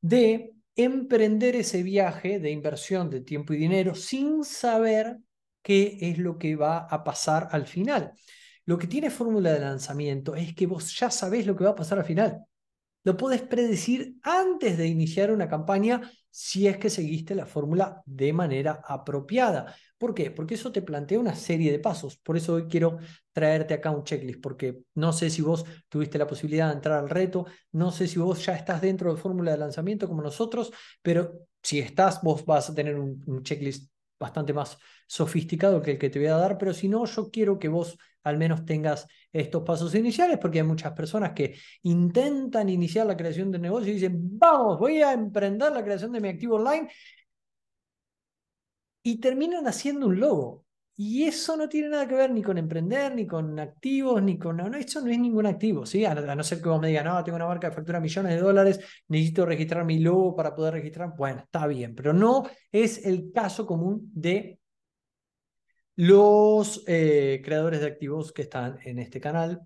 de 0.00 0.52
emprender 0.78 1.56
ese 1.56 1.82
viaje 1.82 2.38
de 2.38 2.50
inversión 2.52 3.10
de 3.10 3.20
tiempo 3.20 3.52
y 3.52 3.56
dinero 3.56 3.96
sin 3.96 4.44
saber 4.44 5.18
qué 5.60 5.98
es 6.00 6.18
lo 6.18 6.38
que 6.38 6.54
va 6.54 6.78
a 6.78 7.02
pasar 7.02 7.48
al 7.50 7.66
final. 7.66 8.12
Lo 8.64 8.78
que 8.78 8.86
tiene 8.86 9.10
fórmula 9.10 9.52
de 9.52 9.58
lanzamiento 9.58 10.36
es 10.36 10.54
que 10.54 10.66
vos 10.66 10.96
ya 10.96 11.10
sabés 11.10 11.46
lo 11.46 11.56
que 11.56 11.64
va 11.64 11.70
a 11.70 11.74
pasar 11.74 11.98
al 11.98 12.04
final. 12.04 12.44
Lo 13.02 13.16
podés 13.16 13.42
predecir 13.42 14.14
antes 14.22 14.78
de 14.78 14.86
iniciar 14.86 15.32
una 15.32 15.48
campaña 15.48 16.00
si 16.30 16.68
es 16.68 16.78
que 16.78 16.90
seguiste 16.90 17.34
la 17.34 17.46
fórmula 17.46 18.00
de 18.06 18.32
manera 18.32 18.80
apropiada. 18.86 19.74
¿Por 19.98 20.14
qué? 20.14 20.30
Porque 20.30 20.54
eso 20.54 20.70
te 20.70 20.80
plantea 20.80 21.18
una 21.18 21.34
serie 21.34 21.72
de 21.72 21.80
pasos. 21.80 22.16
Por 22.18 22.36
eso 22.36 22.54
hoy 22.54 22.68
quiero 22.68 22.98
traerte 23.32 23.74
acá 23.74 23.90
un 23.90 24.04
checklist, 24.04 24.40
porque 24.40 24.78
no 24.94 25.12
sé 25.12 25.28
si 25.28 25.42
vos 25.42 25.64
tuviste 25.88 26.18
la 26.18 26.26
posibilidad 26.26 26.68
de 26.68 26.74
entrar 26.74 26.98
al 26.98 27.10
reto, 27.10 27.46
no 27.72 27.90
sé 27.90 28.06
si 28.06 28.18
vos 28.18 28.44
ya 28.44 28.54
estás 28.54 28.80
dentro 28.80 29.12
de 29.12 29.20
fórmula 29.20 29.52
de 29.52 29.58
lanzamiento 29.58 30.06
como 30.06 30.22
nosotros, 30.22 30.72
pero 31.02 31.46
si 31.62 31.80
estás, 31.80 32.22
vos 32.22 32.44
vas 32.46 32.70
a 32.70 32.74
tener 32.74 32.96
un, 32.98 33.42
checklist 33.42 33.90
bastante 34.18 34.52
más 34.52 34.78
sofisticado 35.06 35.82
que 35.82 35.92
el 35.92 35.98
que 35.98 36.10
te 36.10 36.18
voy 36.18 36.28
a 36.28 36.36
dar, 36.36 36.58
pero 36.58 36.72
si 36.72 36.88
no, 36.88 37.04
yo 37.04 37.30
quiero 37.30 37.58
que 37.58 37.68
vos 37.68 37.98
al 38.24 38.36
menos 38.36 38.64
tengas 38.64 39.06
estos 39.32 39.62
pasos 39.62 39.94
iniciales, 39.94 40.38
porque 40.38 40.58
hay 40.58 40.66
muchas 40.66 40.92
personas 40.92 41.32
que 41.32 41.56
intentan 41.82 42.68
iniciar 42.68 43.06
la 43.06 43.16
creación 43.16 43.50
de 43.50 43.58
negocio 43.58 43.90
y 43.90 43.94
dicen, 43.94 44.38
vamos, 44.38 44.78
voy 44.78 45.02
a 45.02 45.12
emprender 45.12 45.72
la 45.72 45.84
creación 45.84 46.12
de 46.12 46.20
mi 46.20 46.28
activo 46.28 46.56
online, 46.56 46.88
y 49.02 49.20
terminan 49.20 49.66
haciendo 49.66 50.06
un 50.06 50.20
logo. 50.20 50.64
Y 51.00 51.24
eso 51.24 51.56
no 51.56 51.68
tiene 51.68 51.90
nada 51.90 52.08
que 52.08 52.16
ver 52.16 52.32
ni 52.32 52.42
con 52.42 52.58
emprender, 52.58 53.14
ni 53.14 53.24
con 53.24 53.56
activos, 53.60 54.20
ni 54.20 54.36
con... 54.36 54.56
No, 54.56 54.66
eso 54.76 55.00
no 55.00 55.08
es 55.08 55.18
ningún 55.18 55.46
activo, 55.46 55.86
¿sí? 55.86 56.04
A, 56.04 56.12
no 56.12 56.42
ser 56.42 56.60
que 56.60 56.68
vos 56.68 56.80
me 56.80 56.88
digas, 56.88 57.04
no, 57.04 57.22
tengo 57.22 57.36
una 57.36 57.46
marca 57.46 57.68
que 57.68 57.76
factura 57.76 58.00
millones 58.00 58.34
de 58.34 58.40
dólares, 58.40 58.80
necesito 59.06 59.46
registrar 59.46 59.84
mi 59.84 60.00
logo 60.00 60.34
para 60.34 60.56
poder 60.56 60.74
registrar. 60.74 61.14
Bueno, 61.16 61.42
está 61.44 61.68
bien, 61.68 61.94
pero 61.94 62.12
no 62.12 62.50
es 62.72 63.06
el 63.06 63.30
caso 63.32 63.64
común 63.64 64.10
de 64.12 64.58
los 65.94 66.82
eh, 66.88 67.42
creadores 67.44 67.80
de 67.80 67.86
activos 67.86 68.32
que 68.32 68.42
están 68.42 68.78
en 68.84 68.98
este 68.98 69.20
canal. 69.20 69.60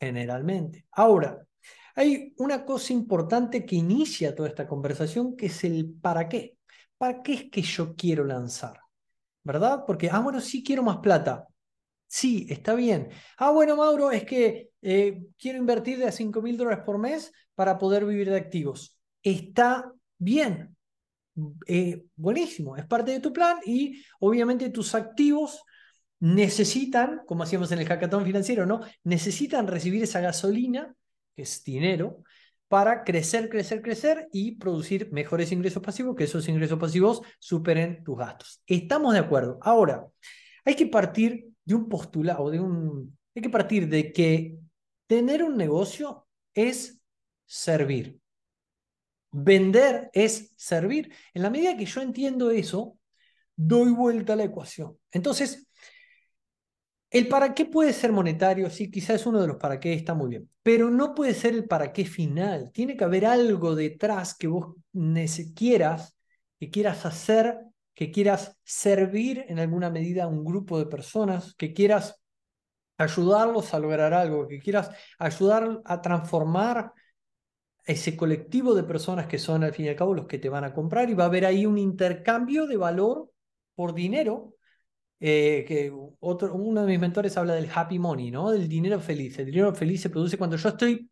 generalmente. 0.00 0.86
Ahora, 0.92 1.46
hay 1.94 2.34
una 2.38 2.64
cosa 2.64 2.92
importante 2.92 3.64
que 3.64 3.76
inicia 3.76 4.34
toda 4.34 4.48
esta 4.48 4.66
conversación, 4.66 5.36
que 5.36 5.46
es 5.46 5.64
el 5.64 5.94
para 6.00 6.28
qué. 6.28 6.55
¿Para 6.98 7.22
qué 7.22 7.34
es 7.34 7.50
que 7.50 7.62
yo 7.62 7.94
quiero 7.94 8.24
lanzar? 8.24 8.80
¿Verdad? 9.42 9.84
Porque, 9.86 10.08
ah, 10.10 10.20
bueno, 10.20 10.40
sí 10.40 10.62
quiero 10.64 10.82
más 10.82 10.98
plata. 10.98 11.46
Sí, 12.06 12.46
está 12.50 12.74
bien. 12.74 13.10
Ah, 13.38 13.50
bueno, 13.50 13.76
Mauro, 13.76 14.10
es 14.10 14.24
que 14.24 14.70
eh, 14.82 15.22
quiero 15.38 15.58
invertir 15.58 15.98
de 15.98 16.06
a 16.06 16.12
5 16.12 16.40
mil 16.42 16.56
dólares 16.56 16.84
por 16.84 16.98
mes 16.98 17.32
para 17.54 17.78
poder 17.78 18.04
vivir 18.04 18.30
de 18.30 18.36
activos. 18.36 18.98
Está 19.22 19.92
bien. 20.18 20.76
Eh, 21.66 22.04
buenísimo, 22.16 22.76
es 22.76 22.86
parte 22.86 23.10
de 23.12 23.20
tu 23.20 23.30
plan 23.32 23.58
y 23.66 24.02
obviamente 24.20 24.70
tus 24.70 24.94
activos 24.94 25.62
necesitan, 26.18 27.22
como 27.26 27.42
hacíamos 27.42 27.70
en 27.72 27.80
el 27.80 27.86
hackathon 27.86 28.24
financiero, 28.24 28.64
¿no? 28.64 28.80
Necesitan 29.04 29.66
recibir 29.66 30.02
esa 30.02 30.20
gasolina, 30.20 30.94
que 31.34 31.42
es 31.42 31.62
dinero, 31.62 32.22
para 32.68 33.04
crecer, 33.04 33.48
crecer, 33.48 33.82
crecer 33.82 34.28
y 34.32 34.56
producir 34.56 35.10
mejores 35.12 35.52
ingresos 35.52 35.82
pasivos, 35.82 36.16
que 36.16 36.24
esos 36.24 36.48
ingresos 36.48 36.78
pasivos 36.78 37.22
superen 37.38 38.02
tus 38.02 38.18
gastos. 38.18 38.62
Estamos 38.66 39.12
de 39.12 39.20
acuerdo. 39.20 39.58
Ahora, 39.62 40.06
hay 40.64 40.74
que 40.74 40.86
partir 40.86 41.48
de 41.64 41.74
un 41.74 41.88
postulado, 41.88 42.50
de 42.50 42.60
un, 42.60 43.16
hay 43.34 43.42
que 43.42 43.50
partir 43.50 43.88
de 43.88 44.12
que 44.12 44.58
tener 45.06 45.44
un 45.44 45.56
negocio 45.56 46.26
es 46.54 47.00
servir. 47.44 48.18
Vender 49.30 50.10
es 50.12 50.52
servir. 50.56 51.12
En 51.34 51.42
la 51.42 51.50
medida 51.50 51.76
que 51.76 51.84
yo 51.84 52.00
entiendo 52.00 52.50
eso, 52.50 52.98
doy 53.54 53.92
vuelta 53.92 54.32
a 54.32 54.36
la 54.36 54.44
ecuación. 54.44 54.98
Entonces, 55.12 55.65
el 57.10 57.28
para 57.28 57.54
qué 57.54 57.64
puede 57.64 57.92
ser 57.92 58.12
monetario, 58.12 58.68
sí, 58.70 58.90
quizás 58.90 59.16
es 59.20 59.26
uno 59.26 59.40
de 59.40 59.46
los 59.46 59.56
para 59.56 59.78
qué, 59.78 59.94
está 59.94 60.14
muy 60.14 60.30
bien, 60.30 60.50
pero 60.62 60.90
no 60.90 61.14
puede 61.14 61.34
ser 61.34 61.54
el 61.54 61.66
para 61.66 61.92
qué 61.92 62.04
final. 62.04 62.70
Tiene 62.72 62.96
que 62.96 63.04
haber 63.04 63.26
algo 63.26 63.74
detrás 63.74 64.34
que 64.34 64.48
vos 64.48 64.74
quieras, 65.54 66.16
que 66.58 66.70
quieras 66.70 67.06
hacer, 67.06 67.58
que 67.94 68.10
quieras 68.10 68.58
servir 68.64 69.44
en 69.48 69.58
alguna 69.58 69.90
medida 69.90 70.24
a 70.24 70.28
un 70.28 70.44
grupo 70.44 70.78
de 70.78 70.86
personas, 70.86 71.54
que 71.54 71.72
quieras 71.72 72.20
ayudarlos 72.98 73.72
a 73.74 73.78
lograr 73.78 74.12
algo, 74.14 74.48
que 74.48 74.58
quieras 74.58 74.90
ayudar 75.18 75.80
a 75.84 76.02
transformar 76.02 76.92
ese 77.84 78.16
colectivo 78.16 78.74
de 78.74 78.82
personas 78.82 79.26
que 79.26 79.38
son 79.38 79.62
al 79.62 79.72
fin 79.72 79.86
y 79.86 79.88
al 79.90 79.96
cabo 79.96 80.14
los 80.14 80.26
que 80.26 80.38
te 80.38 80.48
van 80.48 80.64
a 80.64 80.74
comprar 80.74 81.08
y 81.08 81.14
va 81.14 81.24
a 81.24 81.28
haber 81.28 81.46
ahí 81.46 81.66
un 81.66 81.78
intercambio 81.78 82.66
de 82.66 82.76
valor 82.76 83.30
por 83.74 83.94
dinero. 83.94 84.55
Eh, 85.18 85.64
que 85.66 85.92
otro, 86.20 86.54
uno 86.54 86.82
de 86.82 86.88
mis 86.88 87.00
mentores 87.00 87.36
habla 87.36 87.54
del 87.54 87.70
happy 87.72 87.98
money, 87.98 88.30
¿no? 88.30 88.50
Del 88.50 88.68
dinero 88.68 89.00
feliz. 89.00 89.38
El 89.38 89.46
dinero 89.46 89.74
feliz 89.74 90.02
se 90.02 90.10
produce 90.10 90.36
cuando 90.36 90.56
yo 90.56 90.68
estoy 90.68 91.10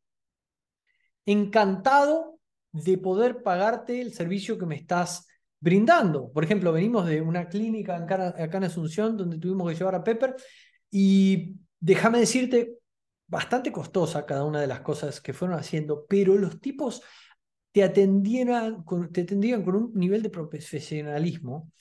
encantado 1.26 2.38
de 2.73 2.99
poder 2.99 3.42
pagarte 3.42 4.00
el 4.00 4.12
servicio 4.12 4.58
que 4.58 4.66
me 4.66 4.76
estás 4.76 5.26
brindando. 5.61 6.30
Por 6.32 6.44
ejemplo, 6.44 6.73
venimos 6.73 7.06
de 7.06 7.23
una 7.23 7.49
clínica 7.49 7.96
acá, 7.96 8.34
en 8.37 8.64
Asunción 8.64 9.16
donde 9.16 9.38
tuvimos 9.38 9.70
que 9.70 9.78
llevar 9.78 9.94
a 9.94 10.04
Pepper 10.04 10.37
y 10.90 11.56
déjame 11.80 12.20
decirte, 12.20 12.78
bastante 13.26 13.73
costosa 13.73 14.26
cada 14.26 14.44
una 14.44 14.61
de 14.61 14.66
las 14.66 14.80
cosas 14.80 15.20
que 15.20 15.32
fueron 15.32 15.58
haciendo, 15.58 16.04
pero 16.06 16.37
los 16.37 16.61
tipos 16.61 17.02
te 17.73 17.82
atendían 17.82 18.84
con, 18.84 19.11
te 19.11 19.23
atendían 19.23 19.64
con 19.64 19.76
un 19.76 19.94
nivel 19.94 20.23
de 20.23 20.30
profesionalismo 20.30 21.73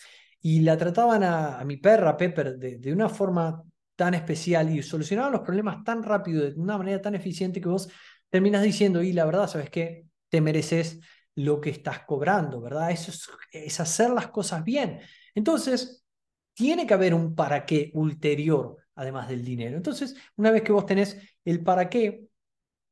y 0.44 0.60
la 0.60 0.78
trataban 0.78 1.24
a, 1.24 1.64
mi 1.66 1.78
perra 1.78 2.16
Pepper 2.16 2.58
de, 2.60 2.78
de, 2.78 2.94
una 2.94 3.10
forma 3.10 3.64
tan 3.96 4.14
especial 4.14 4.70
y 4.70 4.84
solucionaban 4.84 5.32
los 5.32 5.42
problemas 5.42 5.84
tan 5.84 6.04
rápido, 6.04 6.44
de 6.44 6.60
una 6.60 6.78
manera 6.78 7.02
tan 7.02 7.16
eficiente 7.16 7.62
que 7.62 7.70
vos 7.70 7.90
terminas 8.30 8.62
diciendo, 8.62 9.02
y 9.02 9.14
la 9.14 9.26
verdad, 9.26 9.48
¿sabes 9.48 9.70
qué? 9.70 10.06
Te 10.30 10.42
mereces 10.42 11.00
lo 11.36 11.62
que 11.62 11.70
estás 11.70 12.04
cobrando, 12.04 12.62
¿verdad? 12.62 12.92
Eso 12.92 13.12
es, 13.52 13.80
hacer 13.80 14.10
las 14.10 14.28
cosas 14.28 14.64
bien. 14.64 15.00
Entonces, 15.34 16.06
tiene 16.54 16.86
que 16.86 16.94
haber 16.94 17.14
un 17.14 17.36
para 17.36 17.66
qué 17.66 17.92
ulterior 17.94 18.78
además 18.96 19.30
del 19.30 19.44
dinero. 19.44 19.76
Entonces, 19.78 20.16
una 20.36 20.52
vez 20.52 20.62
que 20.62 20.72
vos 20.72 20.86
tenés 20.86 21.18
el 21.46 21.64
para 21.64 21.90
qué, 21.90 22.28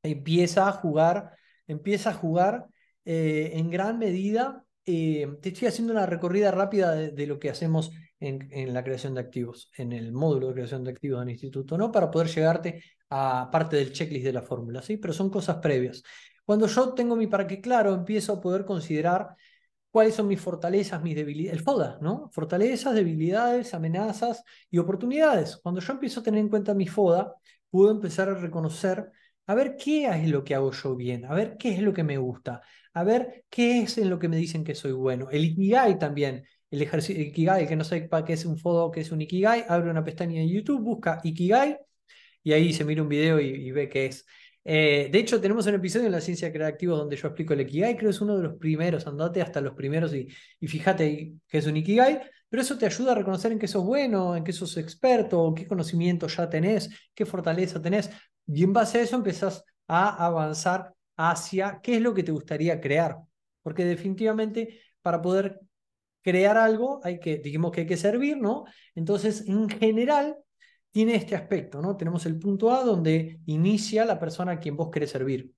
empieza 0.04 0.68
a 0.68 0.72
jugar, 0.72 1.36
empieza 1.68 2.12
a 2.12 2.14
jugar 2.14 2.68
eh, 3.06 3.52
en 3.56 3.70
gran 3.70 4.00
medida. 4.00 4.66
Eh, 4.86 5.28
te 5.42 5.50
estoy 5.50 5.68
haciendo 5.68 5.94
una 5.94 6.06
recorrida 6.06 6.52
rápida 6.52 6.94
de, 6.96 7.28
lo 7.28 7.40
que 7.40 7.50
hacemos 7.50 7.92
en, 8.20 8.74
la 8.74 8.84
creación 8.84 9.14
de 9.14 9.22
activos, 9.22 9.72
en 9.78 9.94
el 9.94 10.12
módulo 10.12 10.48
de 10.48 10.54
creación 10.54 10.84
de 10.84 10.92
activos 10.92 11.20
del 11.20 11.30
instituto, 11.30 11.78
¿no? 11.78 11.92
Para 11.92 12.10
poder 12.10 12.28
llegarte 12.30 12.84
a 13.10 13.50
parte 13.52 13.76
del 13.76 13.94
checklist 13.94 14.26
de 14.26 14.34
la 14.34 14.42
fórmula, 14.42 14.82
¿sí? 14.82 14.98
Pero 14.98 15.14
son 15.14 15.30
cosas 15.30 15.58
previas. 15.58 16.04
Cuando 16.46 16.68
yo 16.68 16.94
tengo 16.94 17.16
mi 17.16 17.28
para 17.28 17.48
qué 17.48 17.62
claro, 17.62 17.94
empiezo 17.94 18.34
a 18.34 18.42
poder 18.42 18.66
considerar 18.66 19.36
cuáles 19.92 20.16
son 20.16 20.28
mis 20.28 20.42
fortalezas, 20.42 21.02
mis 21.04 21.16
debilidades, 21.16 21.60
el 21.60 21.64
FODA, 21.64 22.00
¿no? 22.02 22.30
Fortalezas, 22.32 22.96
debilidades, 22.96 23.74
amenazas 23.74 24.44
y 24.70 24.78
oportunidades. 24.80 25.58
Cuando 25.58 25.82
yo 25.82 25.94
empiezo 25.94 26.22
a 26.22 26.24
tener 26.24 26.40
en 26.40 26.50
cuenta 26.50 26.74
mi 26.74 26.88
FODA, 26.88 27.36
puedo 27.70 27.92
empezar 27.92 28.30
a 28.30 28.36
reconocer, 28.36 29.12
a 29.48 29.56
ver 29.56 29.76
qué 29.76 30.08
es 30.08 30.30
lo 30.30 30.44
que 30.44 30.56
hago 30.56 30.72
yo 30.72 30.96
bien, 30.96 31.26
a 31.26 31.34
ver 31.34 31.58
qué 31.58 31.74
es 31.74 31.82
lo 31.82 31.94
que 31.94 32.04
me 32.04 32.18
gusta, 32.18 32.62
a 32.94 33.04
ver 33.04 33.46
qué 33.50 33.82
es 33.82 33.98
en 33.98 34.10
lo 34.10 34.20
que 34.20 34.28
me 34.28 34.38
dicen 34.38 34.64
que 34.64 34.76
soy 34.76 34.92
bueno. 34.92 35.30
El 35.32 35.46
Ikigai 35.46 35.98
también, 36.00 36.46
el 36.70 36.82
ejercicio 36.82 37.22
Ikigai, 37.22 37.64
el 37.64 37.68
que 37.68 37.76
no 37.76 37.84
sepa 37.84 38.26
qué 38.26 38.34
es 38.34 38.46
un 38.46 38.58
FODA 38.58 38.84
o 38.86 38.92
qué 38.92 39.02
es 39.02 39.12
un 39.12 39.22
Ikigai, 39.22 39.66
abre 39.68 39.90
una 39.90 40.04
pestaña 40.04 40.42
en 40.42 40.50
YouTube, 40.50 40.82
busca 40.82 41.20
Ikigai 41.24 41.78
y 42.44 42.54
ahí 42.54 42.74
se 42.74 42.84
mira 42.86 43.02
un 43.02 43.10
video 43.10 43.40
y, 43.40 43.72
ve 43.72 43.90
qué 43.90 44.08
es. 44.08 44.26
Eh, 44.64 45.10
de 45.12 45.20
hecho, 45.20 45.42
tenemos 45.42 45.66
un 45.68 45.76
episodio 45.76 46.06
en 46.08 46.12
la 46.12 46.22
ciencia 46.22 46.52
creativa 46.52 46.96
donde 46.96 47.16
yo 47.16 47.28
explico 47.28 47.54
el 47.54 47.62
Ikigai, 47.62 47.96
creo 47.96 48.10
que 48.10 48.16
es 48.16 48.22
uno 48.22 48.38
de 48.38 48.44
los 48.44 48.58
primeros, 48.58 49.08
andate 49.08 49.42
hasta 49.42 49.62
los 49.62 49.74
primeros 49.74 50.14
y, 50.14 50.28
y 50.60 50.68
fíjate 50.68 51.34
que 51.48 51.58
es 51.58 51.66
un 51.66 51.78
Ikigai, 51.78 52.22
pero 52.50 52.62
eso 52.62 52.78
te 52.78 52.86
ayuda 52.86 53.14
a 53.14 53.16
reconocer 53.16 53.52
en 53.52 53.60
qué 53.60 53.68
sos 53.68 53.84
bueno, 53.84 54.36
en 54.36 54.44
qué 54.44 54.54
sos 54.54 54.78
experto, 54.78 55.54
qué 55.56 55.68
conocimiento 55.68 56.28
ya 56.28 56.50
tenés, 56.50 56.90
qué 57.16 57.26
fortaleza 57.26 57.82
tenés, 57.82 58.10
y 58.46 58.64
en 58.64 58.74
base 58.74 59.00
a 59.00 59.02
eso 59.04 59.16
empezás 59.16 59.64
a 59.88 60.26
avanzar 60.26 60.94
hacia 61.18 61.80
qué 61.82 61.96
es 61.96 62.02
lo 62.02 62.14
que 62.14 62.24
te 62.24 62.32
gustaría 62.32 62.80
crear, 62.80 63.18
porque 63.62 63.86
definitivamente 63.86 64.80
para 65.02 65.22
poder 65.22 65.60
crear 66.22 66.58
algo 66.58 67.00
hay 67.04 67.20
que, 67.20 67.38
dijimos 67.38 67.72
que 67.72 67.82
hay 67.82 67.88
que 67.88 67.98
servir, 67.98 68.38
¿no? 68.38 68.66
Entonces, 68.96 69.48
en 69.48 69.70
general, 69.70 70.38
tiene 70.92 71.16
este 71.16 71.36
aspecto, 71.36 71.82
¿no? 71.82 71.96
Tenemos 71.96 72.26
el 72.26 72.38
punto 72.38 72.72
A 72.72 72.84
donde 72.84 73.40
inicia 73.46 74.06
la 74.06 74.20
persona 74.20 74.54
a 74.54 74.60
quien 74.60 74.76
vos 74.76 74.90
querés 74.92 75.12
servir. 75.12 75.52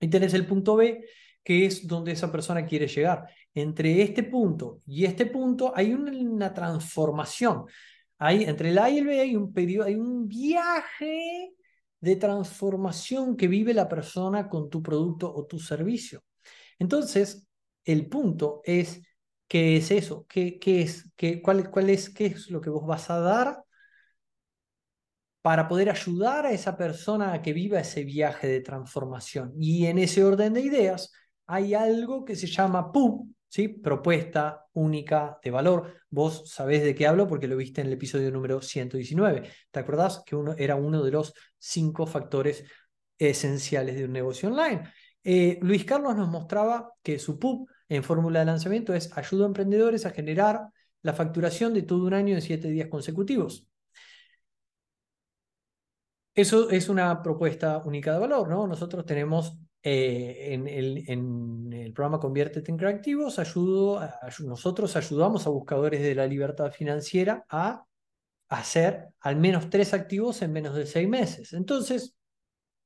Y 0.00 0.08
tenés 0.08 0.34
el 0.34 0.46
punto 0.46 0.76
B, 0.76 1.04
que 1.42 1.66
es 1.66 1.86
donde 1.86 2.12
esa 2.12 2.30
persona 2.30 2.66
quiere 2.66 2.86
llegar. 2.86 3.28
Entre 3.54 4.02
este 4.02 4.22
punto 4.22 4.82
y 4.86 5.04
este 5.04 5.26
punto 5.26 5.72
hay 5.74 5.92
una, 5.94 6.52
transformación. 6.52 7.64
Hay, 8.18 8.44
entre 8.44 8.70
el 8.70 8.78
A 8.78 8.90
y 8.90 8.98
el 8.98 9.06
B 9.06 9.20
hay 9.20 9.36
un, 9.36 9.52
periodo, 9.52 9.86
hay 9.86 9.94
un 9.94 10.28
viaje 10.28 11.54
de 12.00 12.16
transformación 12.16 13.36
que 13.36 13.48
vive 13.48 13.74
la 13.74 13.88
persona 13.88 14.48
con 14.48 14.70
tu 14.70 14.82
producto 14.82 15.32
o 15.32 15.46
tu 15.46 15.58
servicio. 15.58 16.22
Entonces, 16.78 17.46
el 17.84 18.08
punto 18.08 18.60
es, 18.64 19.02
¿qué 19.48 19.76
es 19.76 19.90
eso? 19.90 20.26
¿Qué, 20.28 20.58
es, 20.64 21.10
qué, 21.16 21.42
cuál, 21.42 21.70
cuál 21.70 21.90
es, 21.90 22.10
¿Qué 22.10 22.26
es 22.26 22.50
lo 22.50 22.60
que 22.60 22.70
vos 22.70 22.86
vas 22.86 23.10
a 23.10 23.20
dar 23.20 23.64
para 25.42 25.68
poder 25.68 25.88
ayudar 25.90 26.46
a 26.46 26.52
esa 26.52 26.76
persona 26.76 27.32
a 27.32 27.42
que 27.42 27.52
viva 27.52 27.80
ese 27.80 28.04
viaje 28.04 28.46
de 28.48 28.60
transformación. 28.60 29.52
Y 29.58 29.86
en 29.86 29.98
ese 29.98 30.22
orden 30.24 30.52
de 30.52 30.60
ideas 30.60 31.12
hay 31.46 31.74
algo 31.74 32.24
que 32.24 32.36
se 32.36 32.46
llama 32.46 32.92
PUB, 32.92 33.26
¿sí? 33.48 33.68
propuesta 33.68 34.66
única 34.72 35.38
de 35.42 35.50
valor. 35.50 35.94
Vos 36.10 36.50
sabés 36.50 36.82
de 36.82 36.94
qué 36.94 37.06
hablo 37.06 37.26
porque 37.26 37.48
lo 37.48 37.56
viste 37.56 37.80
en 37.80 37.88
el 37.88 37.94
episodio 37.94 38.30
número 38.30 38.60
119. 38.62 39.48
¿Te 39.70 39.80
acordás 39.80 40.22
que 40.24 40.36
uno 40.36 40.54
era 40.56 40.76
uno 40.76 41.02
de 41.02 41.10
los 41.10 41.34
cinco 41.58 42.06
factores 42.06 42.64
esenciales 43.18 43.96
de 43.96 44.04
un 44.04 44.12
negocio 44.12 44.48
online? 44.48 44.82
Eh, 45.24 45.58
Luis 45.62 45.84
Carlos 45.84 46.16
nos 46.16 46.28
mostraba 46.28 46.92
que 47.02 47.18
su 47.18 47.38
PUB 47.38 47.68
en 47.88 48.04
fórmula 48.04 48.40
de 48.40 48.46
lanzamiento 48.46 48.94
es 48.94 49.16
ayuda 49.16 49.44
a 49.44 49.48
emprendedores 49.48 50.06
a 50.06 50.10
generar 50.10 50.68
la 51.02 51.12
facturación 51.14 51.74
de 51.74 51.82
todo 51.82 52.06
un 52.06 52.14
año 52.14 52.34
en 52.34 52.42
siete 52.42 52.68
días 52.68 52.88
consecutivos. 52.88 53.66
Eso 56.34 56.70
es 56.70 56.88
una 56.88 57.20
propuesta 57.22 57.78
única 57.78 58.12
de 58.12 58.20
valor, 58.20 58.48
¿no? 58.48 58.66
Nosotros 58.66 59.04
tenemos 59.04 59.58
eh, 59.90 60.52
en, 60.52 61.72
el, 61.72 61.92
programa 61.94 62.20
Conviértete 62.20 62.70
en 62.70 62.76
Creativos, 62.76 63.38
ayudo, 63.38 64.00
nosotros 64.40 64.94
ayudamos 64.96 65.46
a 65.46 65.50
buscadores 65.50 66.02
de 66.02 66.14
la 66.14 66.26
libertad 66.26 66.70
financiera 66.70 67.46
a 67.48 67.86
hacer 68.50 69.08
al 69.20 69.36
menos 69.36 69.70
tres 69.70 69.94
activos 69.94 70.42
en 70.42 70.52
menos 70.52 70.74
de 70.74 70.84
seis 70.84 71.08
meses. 71.08 71.54
Entonces, 71.54 72.14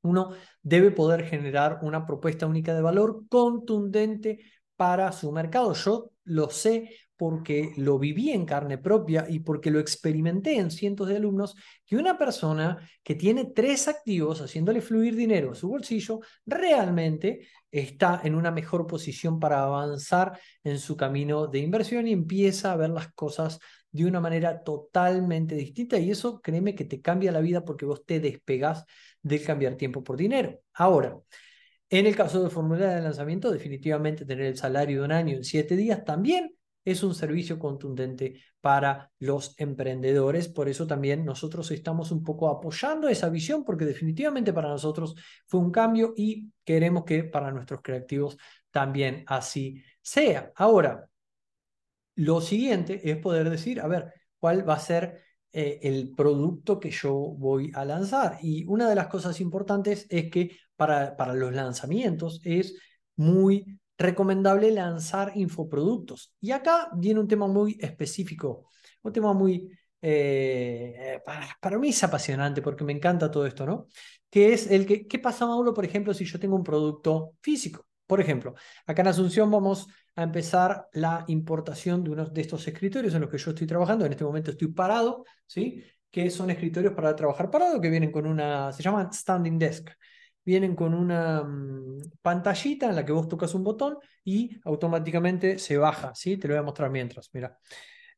uno 0.02 0.30
debe 0.62 0.92
poder 0.92 1.24
generar 1.24 1.80
una 1.82 2.06
propuesta 2.06 2.46
única 2.46 2.72
de 2.72 2.82
valor 2.82 3.24
contundente 3.28 4.38
para 4.76 5.10
su 5.10 5.32
mercado. 5.32 5.74
Yo 5.74 6.12
lo 6.22 6.50
sé 6.50 6.88
porque 7.22 7.72
lo 7.76 8.00
viví 8.00 8.32
en 8.32 8.44
carne 8.44 8.78
propia 8.78 9.26
y 9.28 9.38
porque 9.38 9.70
lo 9.70 9.78
experimenté 9.78 10.56
en 10.56 10.72
cientos 10.72 11.06
de 11.06 11.18
alumnos, 11.18 11.54
que 11.86 11.94
una 11.94 12.18
persona 12.18 12.78
que 13.00 13.14
tiene 13.14 13.44
tres 13.54 13.86
activos 13.86 14.40
haciéndole 14.40 14.80
fluir 14.80 15.14
dinero 15.14 15.52
a 15.52 15.54
su 15.54 15.68
bolsillo, 15.68 16.18
realmente 16.44 17.46
está 17.70 18.22
en 18.24 18.34
una 18.34 18.50
mejor 18.50 18.88
posición 18.88 19.38
para 19.38 19.62
avanzar 19.62 20.36
en 20.64 20.80
su 20.80 20.96
camino 20.96 21.46
de 21.46 21.60
inversión 21.60 22.08
y 22.08 22.12
empieza 22.12 22.72
a 22.72 22.76
ver 22.76 22.90
las 22.90 23.12
cosas 23.12 23.60
de 23.92 24.04
una 24.04 24.18
manera 24.20 24.64
totalmente 24.64 25.54
distinta 25.54 25.98
y 25.98 26.10
eso 26.10 26.40
créeme 26.40 26.74
que 26.74 26.86
te 26.86 27.00
cambia 27.00 27.30
la 27.30 27.38
vida 27.38 27.64
porque 27.64 27.86
vos 27.86 28.04
te 28.04 28.18
despegas 28.18 28.84
del 29.22 29.44
cambiar 29.44 29.76
tiempo 29.76 30.02
por 30.02 30.16
dinero. 30.16 30.58
Ahora, 30.74 31.16
en 31.88 32.04
el 32.04 32.16
caso 32.16 32.42
de 32.42 32.50
formulario 32.50 32.96
de 32.96 33.00
lanzamiento, 33.00 33.52
definitivamente 33.52 34.24
tener 34.24 34.46
el 34.46 34.56
salario 34.56 34.98
de 34.98 35.04
un 35.04 35.12
año 35.12 35.36
en 35.36 35.44
siete 35.44 35.76
días 35.76 36.04
también 36.04 36.56
es 36.84 37.02
un 37.02 37.14
servicio 37.14 37.58
contundente 37.58 38.40
para 38.60 39.10
los 39.18 39.54
emprendedores. 39.58 40.48
Por 40.48 40.68
eso 40.68 40.86
también 40.86 41.24
nosotros 41.24 41.70
estamos 41.70 42.10
un 42.10 42.22
poco 42.22 42.48
apoyando 42.48 43.08
esa 43.08 43.28
visión 43.28 43.64
porque 43.64 43.84
definitivamente 43.84 44.52
para 44.52 44.68
nosotros 44.68 45.14
fue 45.46 45.60
un 45.60 45.70
cambio 45.70 46.12
y 46.16 46.50
queremos 46.64 47.04
que 47.04 47.24
para 47.24 47.50
nuestros 47.50 47.80
creativos 47.82 48.36
también 48.70 49.24
así 49.26 49.82
sea. 50.00 50.52
Ahora, 50.56 51.08
lo 52.16 52.40
siguiente 52.40 53.10
es 53.10 53.16
poder 53.18 53.48
decir, 53.50 53.80
a 53.80 53.86
ver, 53.86 54.12
¿cuál 54.38 54.68
va 54.68 54.74
a 54.74 54.78
ser 54.78 55.22
eh, 55.52 55.80
el 55.82 56.12
producto 56.14 56.78
que 56.80 56.90
yo 56.90 57.14
voy 57.14 57.70
a 57.74 57.84
lanzar? 57.84 58.38
Y 58.42 58.64
una 58.66 58.88
de 58.88 58.94
las 58.94 59.06
cosas 59.06 59.40
importantes 59.40 60.06
es 60.10 60.30
que 60.30 60.56
para, 60.76 61.16
para 61.16 61.34
los 61.34 61.54
lanzamientos 61.54 62.40
es 62.44 62.74
muy 63.16 63.80
recomendable 63.98 64.70
lanzar 64.70 65.32
infoproductos. 65.34 66.34
Y 66.40 66.50
acá 66.52 66.90
viene 66.94 67.20
un 67.20 67.28
tema 67.28 67.46
muy 67.46 67.76
específico, 67.80 68.68
un 69.02 69.12
tema 69.12 69.32
muy, 69.32 69.70
eh, 70.00 71.20
para, 71.24 71.48
para, 71.60 71.78
mí 71.78 71.90
es 71.90 72.02
apasionante 72.04 72.62
porque 72.62 72.84
me 72.84 72.92
encanta 72.92 73.30
todo 73.30 73.46
esto, 73.46 73.66
¿no? 73.66 73.88
Que 74.30 74.52
es 74.52 74.70
el 74.70 74.86
que, 74.86 75.06
¿qué 75.06 75.18
pasa, 75.18 75.46
Mauro, 75.46 75.74
por 75.74 75.84
ejemplo, 75.84 76.14
si 76.14 76.24
yo 76.24 76.40
tengo 76.40 76.56
un 76.56 76.64
producto 76.64 77.34
físico? 77.40 77.86
Por 78.06 78.20
ejemplo, 78.20 78.54
acá 78.86 79.02
en 79.02 79.08
Asunción 79.08 79.50
vamos 79.50 79.86
a 80.16 80.22
empezar 80.22 80.88
la 80.92 81.24
importación 81.28 82.04
de 82.04 82.10
uno 82.10 82.26
de 82.26 82.40
estos 82.40 82.66
escritorios 82.68 83.14
en 83.14 83.22
los 83.22 83.30
que 83.30 83.38
yo 83.38 83.52
estoy 83.52 83.66
trabajando. 83.66 84.04
En 84.04 84.12
este 84.12 84.24
momento 84.24 84.50
estoy 84.50 84.68
parado, 84.68 85.24
¿sí? 85.46 85.82
Que 86.10 86.28
son 86.30 86.50
escritorios 86.50 86.92
para 86.94 87.16
trabajar 87.16 87.50
parado, 87.50 87.80
que 87.80 87.88
vienen 87.88 88.12
con 88.12 88.26
una, 88.26 88.72
se 88.72 88.82
llaman 88.82 89.12
standing 89.12 89.58
desk. 89.58 89.90
Vienen 90.44 90.74
con 90.74 90.94
una 90.94 91.42
mm, 91.42 92.00
pantallita 92.20 92.88
en 92.88 92.96
la 92.96 93.04
que 93.04 93.12
vos 93.12 93.28
tocas 93.28 93.54
un 93.54 93.64
botón 93.64 93.98
y 94.24 94.58
automáticamente 94.64 95.58
se 95.58 95.76
baja, 95.76 96.14
¿sí? 96.14 96.36
Te 96.36 96.48
lo 96.48 96.54
voy 96.54 96.60
a 96.60 96.64
mostrar 96.64 96.90
mientras, 96.90 97.30
mira. 97.32 97.58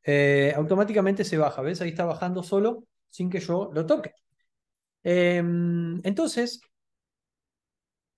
Eh, 0.03 0.53
automáticamente 0.55 1.23
se 1.23 1.37
baja, 1.37 1.61
¿ves? 1.61 1.81
Ahí 1.81 1.89
está 1.89 2.05
bajando 2.05 2.43
solo 2.43 2.85
sin 3.09 3.29
que 3.29 3.39
yo 3.39 3.71
lo 3.73 3.85
toque. 3.85 4.13
Em, 5.03 5.99
entonces, 6.03 6.61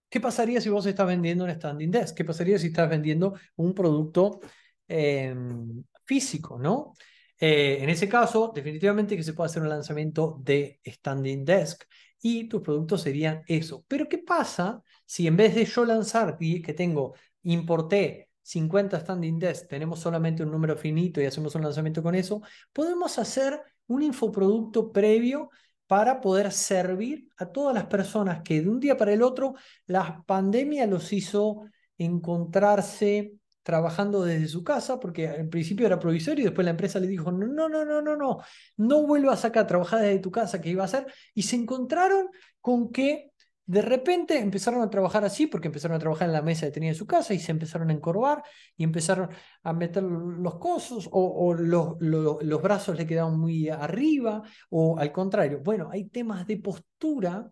¿Qué 0.10 0.22
pasaría 0.22 0.62
si 0.62 0.70
vos 0.70 0.86
estás 0.86 1.08
vendiendo 1.08 1.44
un 1.44 1.52
standing 1.54 1.92
desk? 1.92 2.16
¿Qué 2.16 2.24
pasaría 2.26 2.58
si 2.58 2.68
estás 2.68 2.90
vendiendo 2.90 3.34
un 3.58 3.74
producto 3.74 4.40
em, 4.88 5.84
físico, 6.06 6.58
¿no? 6.58 6.94
Eh, 7.40 7.80
en 7.82 7.90
ese 7.90 8.08
caso, 8.08 8.52
definitivamente 8.56 9.16
que 9.18 9.24
se 9.24 9.34
puede 9.34 9.48
hacer 9.48 9.62
un 9.62 9.70
lanzamiento 9.70 10.40
de 10.42 10.80
standing 10.86 11.44
desk 11.46 11.84
y 12.22 12.48
tus 12.50 12.62
productos 12.62 13.02
serían 13.02 13.44
eso. 13.48 13.84
Pero 13.88 14.08
¿qué 14.08 14.18
pasa 14.18 14.82
si 15.06 15.28
en 15.28 15.38
vez 15.38 15.56
de 15.56 15.66
yo 15.66 15.86
lanzar 15.86 16.38
que 16.38 16.74
tengo, 16.74 17.14
importé 17.44 18.30
50 18.42 19.00
standing 19.00 19.40
desk, 19.40 19.68
tenemos 19.68 20.00
solamente 20.00 20.44
un 20.44 20.52
número 20.52 20.78
finito 20.78 21.22
y 21.22 21.26
hacemos 21.26 21.54
un 21.56 21.64
lanzamiento 21.64 22.02
con 22.02 22.16
eso, 22.16 22.42
podemos 22.72 23.20
hacer 23.20 23.62
un 23.88 24.04
infoproducto 24.04 24.92
previo 24.92 25.50
para 25.86 26.20
poder 26.22 26.52
servir 26.52 27.30
a 27.38 27.46
todas 27.46 27.74
las 27.74 27.86
personas 27.86 28.42
que 28.44 28.62
de 28.62 28.70
un 28.70 28.80
día 28.80 28.98
para 28.98 29.14
el 29.14 29.22
otro 29.22 29.56
la 29.86 30.24
pandemia 30.26 30.86
los 30.86 31.12
hizo 31.14 31.64
encontrarse 31.98 33.34
trabajando 33.68 34.24
desde 34.24 34.48
su 34.48 34.64
casa, 34.64 34.98
porque 34.98 35.28
al 35.28 35.50
principio 35.50 35.86
era 35.86 36.00
provisorio 36.00 36.44
y 36.44 36.46
después 36.46 36.64
la 36.64 36.72
empresa 36.72 37.02
le 37.02 37.08
dijo, 37.08 37.34
no, 37.34 37.48
no, 37.48 37.68
no, 37.68 37.84
no, 37.84 38.02
no, 38.02 38.16
no, 38.16 38.38
no 38.78 39.06
vuelvas 39.06 39.44
acá 39.44 39.68
trabajar 39.68 40.00
desde 40.00 40.20
tu 40.20 40.32
casa, 40.32 40.62
¿qué 40.62 40.70
iba 40.70 40.84
a 40.84 40.86
hacer? 40.86 41.06
Y 41.34 41.42
se 41.42 41.58
encontraron 41.58 42.30
con 42.62 42.94
que 42.94 43.34
de 43.66 43.82
repente 43.82 44.40
empezaron 44.40 44.82
a 44.82 44.90
trabajar 44.90 45.26
así 45.26 45.48
porque 45.48 45.68
empezaron 45.68 45.98
a 45.98 46.00
trabajar 46.00 46.30
en 46.30 46.34
la 46.34 46.42
mesa 46.42 46.66
que 46.68 46.72
tenía 46.72 46.92
en 46.92 46.96
su 46.96 47.06
casa 47.06 47.34
y 47.34 47.40
se 47.40 47.52
empezaron 47.52 47.90
a 47.90 47.94
encorvar 47.94 48.42
y 48.78 48.86
empezaron 48.86 49.32
a 49.64 49.74
meter 49.74 50.02
los 50.02 50.58
cosos 50.60 51.10
o, 51.12 51.54
los, 51.54 51.98
los, 52.00 52.62
brazos 52.62 52.98
le 52.98 53.06
quedaban 53.06 53.38
muy 53.38 53.68
arriba 53.68 54.44
o 54.70 54.98
al 54.98 55.12
contrario. 55.12 55.60
Bueno, 55.62 55.90
hay 55.92 56.06
temas 56.06 56.48
de 56.48 56.56
postura 56.56 57.52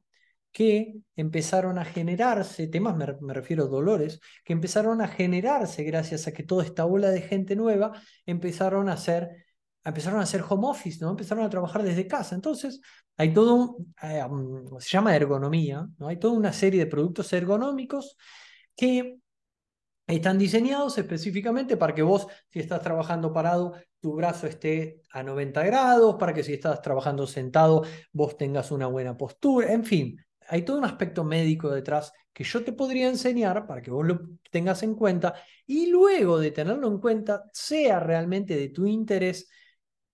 que 0.55 0.95
empezaron 1.17 1.77
a 1.77 1.83
generarse, 1.83 2.67
temas 2.67 2.95
me, 2.95 3.33
refiero 3.33 3.65
a 3.65 3.67
dolores, 3.67 4.21
que 4.45 4.53
empezaron 4.53 5.01
a 5.01 5.09
generarse 5.09 5.83
gracias 5.83 6.27
a 6.27 6.31
que 6.31 6.43
toda 6.43 6.63
esta 6.63 6.85
ola 6.85 7.09
de 7.09 7.21
gente 7.21 7.57
nueva 7.57 7.91
empezaron 8.25 8.87
a 8.87 8.93
hacer 8.93 9.43
empezaron 9.83 10.21
a 10.21 10.23
hacer 10.23 10.41
home 10.47 10.67
office, 10.67 10.99
¿no? 11.01 11.11
Empezaron 11.11 11.43
a 11.43 11.49
trabajar 11.49 11.83
desde 11.83 12.07
casa. 12.07 12.35
Entonces, 12.35 12.79
hay 13.17 13.33
todo, 13.33 13.77
eh, 14.01 14.23
um, 14.23 14.79
se 14.79 14.89
llama 14.91 15.13
ergonomía, 15.13 15.87
¿no? 15.97 16.07
Hay 16.07 16.17
toda 16.17 16.33
una 16.33 16.53
serie 16.53 16.79
de 16.79 16.89
productos 16.89 17.31
ergonómicos 17.33 18.15
que 18.77 19.17
están 20.07 20.37
diseñados 20.37 20.97
específicamente 20.97 21.75
para 21.75 21.93
que 21.93 22.01
vos, 22.01 22.27
si 22.49 22.59
estás 22.59 22.81
trabajando 22.81 23.33
parado, 23.33 23.73
tu 23.99 24.13
brazo 24.13 24.47
esté 24.47 25.01
a 25.11 25.21
90 25.21 25.63
grados, 25.63 26.15
para 26.15 26.33
que 26.33 26.43
si 26.43 26.53
estás 26.53 26.81
trabajando 26.81 27.27
sentado, 27.27 27.83
vos 28.13 28.37
tengas 28.37 28.71
una 28.71 28.87
buena 28.87 29.17
postura, 29.17 29.73
en 29.73 29.83
fin, 29.83 30.25
hay 30.47 30.63
todo 30.63 30.77
un 30.77 30.85
aspecto 30.85 31.23
médico 31.23 31.69
detrás 31.69 32.11
que 32.33 32.43
yo 32.43 32.63
te 32.63 32.73
podría 32.73 33.07
enseñar 33.07 33.65
para 33.65 33.81
que 33.81 33.91
vos 33.91 34.05
lo 34.05 34.19
tengas 34.51 34.83
en 34.83 34.95
cuenta 34.95 35.35
y 35.65 35.87
luego 35.87 36.39
de 36.39 36.51
tenerlo 36.51 36.87
en 36.87 36.99
cuenta, 36.99 37.43
sea 37.53 37.99
realmente 37.99 38.55
de 38.55 38.69
tu 38.69 38.85
interés 38.85 39.47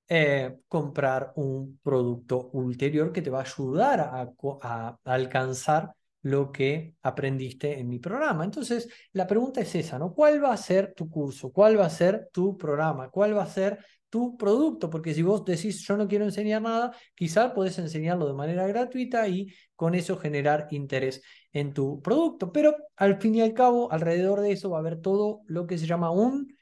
eh, 0.08 0.58
comprar 0.68 1.32
un 1.38 1.80
producto 1.82 2.50
ulterior 2.54 3.12
que 3.12 3.22
te 3.22 3.30
va 3.30 3.40
a 3.40 3.44
ayudar 3.44 4.02
a, 4.02 5.00
alcanzar 5.06 5.94
lo 6.24 6.52
que 6.52 6.96
aprendiste 7.02 7.80
en 7.80 7.88
mi 7.88 8.00
programa. 8.00 8.44
Entonces, 8.44 8.90
la 9.14 9.26
pregunta 9.26 9.62
es 9.62 9.74
esa, 9.74 9.98
¿no? 9.98 10.14
¿Cuál 10.14 10.44
va 10.44 10.54
a 10.54 10.58
ser 10.58 10.94
tu 10.94 11.10
curso? 11.10 11.52
¿Cuál 11.52 11.80
va 11.80 11.86
a 11.86 11.90
ser 11.90 12.30
tu 12.32 12.58
programa? 12.58 13.10
¿Cuál 13.10 13.38
va 13.38 13.44
a 13.44 13.48
ser 13.48 13.80
tu 14.12 14.38
producto? 14.38 14.92
Porque 14.92 15.16
si 15.16 15.24
vos 15.24 15.46
decís, 15.46 15.82
yo 15.88 15.98
no 15.98 16.08
quiero 16.08 16.26
enseñar 16.26 16.62
nada, 16.62 16.92
quizás 17.16 17.54
podés 17.54 17.80
enseñarlo 17.80 18.28
de 18.28 18.34
manera 18.34 18.68
gratuita 18.68 19.28
y 19.28 19.52
con 19.76 19.96
eso 19.96 20.18
generar 20.18 20.68
interés 20.72 21.24
en 21.54 21.74
tu 21.74 22.02
producto. 22.02 22.52
Pero 22.52 22.76
al 22.98 23.20
fin 23.20 23.36
y 23.36 23.42
al 23.42 23.54
cabo, 23.54 23.92
alrededor 23.92 24.42
de 24.42 24.52
eso 24.52 24.70
va 24.70 24.78
a 24.78 24.82
haber 24.82 25.02
todo 25.02 25.42
lo 25.48 25.66
que 25.66 25.78
se 25.80 25.88
llama 25.88 26.12
un 26.12 26.56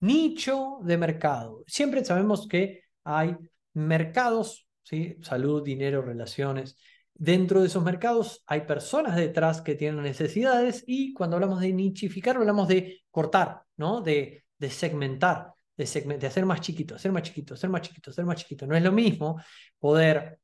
nicho 0.00 0.78
de 0.82 0.96
mercado. 0.96 1.64
Siempre 1.66 2.04
sabemos 2.04 2.48
que 2.48 2.82
hay 3.04 3.36
mercados, 3.74 4.66
¿sí? 4.82 5.16
salud, 5.22 5.62
dinero, 5.62 6.02
relaciones. 6.02 6.78
Dentro 7.14 7.60
de 7.60 7.66
esos 7.66 7.84
mercados 7.84 8.44
hay 8.46 8.62
personas 8.62 9.16
detrás 9.16 9.60
que 9.60 9.74
tienen 9.74 10.02
necesidades 10.02 10.84
y 10.86 11.12
cuando 11.12 11.36
hablamos 11.36 11.60
de 11.60 11.72
nichificar 11.72 12.36
hablamos 12.36 12.68
de 12.68 13.02
cortar, 13.10 13.62
¿no? 13.76 14.00
de, 14.00 14.44
de 14.58 14.70
segmentar, 14.70 15.52
de, 15.78 16.18
de 16.18 16.26
hacer 16.26 16.44
más 16.44 16.60
chiquito, 16.60 16.96
hacer 16.96 17.12
más 17.12 17.22
chiquito, 17.22 17.54
hacer 17.54 17.70
más 17.70 17.82
chiquito, 17.82 18.10
hacer 18.10 18.24
más 18.24 18.36
chiquito. 18.36 18.66
No 18.66 18.76
es 18.76 18.82
lo 18.82 18.92
mismo 18.92 19.40
poder 19.78 20.38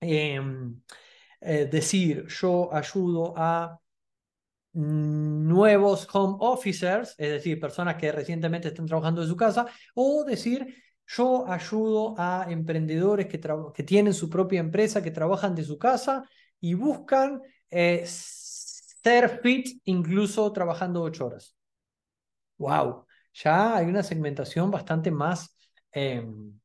em, 0.00 0.82
eh, 1.40 1.66
decir 1.70 2.26
yo 2.28 2.74
ayudo 2.74 3.34
a 3.36 3.78
nuevos 4.72 6.08
home 6.12 6.36
officers, 6.40 7.14
es 7.16 7.30
decir, 7.30 7.60
personas 7.60 7.96
que 7.96 8.10
recientemente 8.10 8.68
están 8.68 8.86
trabajando 8.86 9.22
en 9.22 9.28
su 9.28 9.36
casa, 9.36 9.66
o 9.94 10.24
decir, 10.24 10.66
yo 11.06 11.46
ayudo 11.46 12.14
a 12.18 12.46
emprendedores 12.48 13.26
que, 13.28 13.40
que 13.74 13.82
tienen 13.84 14.14
su 14.14 14.28
propia 14.28 14.60
empresa, 14.60 15.02
que 15.02 15.12
trabajan 15.12 15.54
de 15.54 15.62
su 15.62 15.78
casa 15.78 16.24
y 16.60 16.74
buscan 16.74 17.40
eh, 17.70 18.04
ser 18.06 19.40
fit 19.40 19.80
incluso 19.84 20.50
trabajando 20.52 21.02
ocho 21.02 21.26
horas. 21.26 21.54
¡Wow! 22.58 23.06
Ya 23.34 23.76
hay 23.76 23.86
una 23.86 24.02
segmentación 24.02 24.70
bastante 24.70 25.10
más 25.10 25.56
em, 25.92 26.58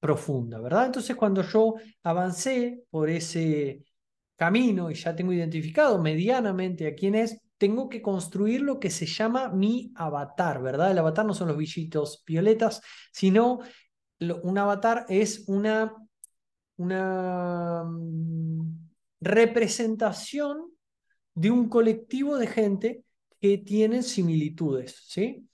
profunda, 0.00 0.60
¿verdad? 0.60 0.86
Entonces, 0.86 1.16
cuando 1.16 1.42
yo 1.42 1.74
avancé 2.02 2.84
por 2.90 3.10
ese 3.10 3.84
camino 4.36 4.90
y 4.90 4.94
ya 4.94 5.16
tengo 5.16 5.32
identificado 5.32 6.00
medianamente 6.00 6.86
a 6.86 6.94
quién 6.94 7.14
es, 7.14 7.40
tengo 7.58 7.88
que 7.88 8.02
construir 8.02 8.60
lo 8.60 8.78
que 8.78 8.90
se 8.90 9.06
llama 9.06 9.48
mi 9.48 9.92
avatar, 9.96 10.62
¿verdad? 10.62 10.90
El 10.90 10.98
avatar 10.98 11.24
no 11.24 11.34
son 11.34 11.48
los 11.48 11.56
bichitos 11.56 12.22
violetas, 12.26 12.82
sino 13.12 13.60
un 14.42 14.58
avatar 14.58 15.06
es 15.08 15.44
una, 15.48 15.94
una 16.76 17.84
mm, 17.84 18.88
representación 19.20 20.70
de 21.34 21.50
un 21.50 21.68
colectivo 21.68 22.36
de 22.38 22.46
gente 22.46 23.04
que 23.40 23.58
tienen 23.58 24.02
similitudes, 24.02 25.02
¿sí? 25.06 25.46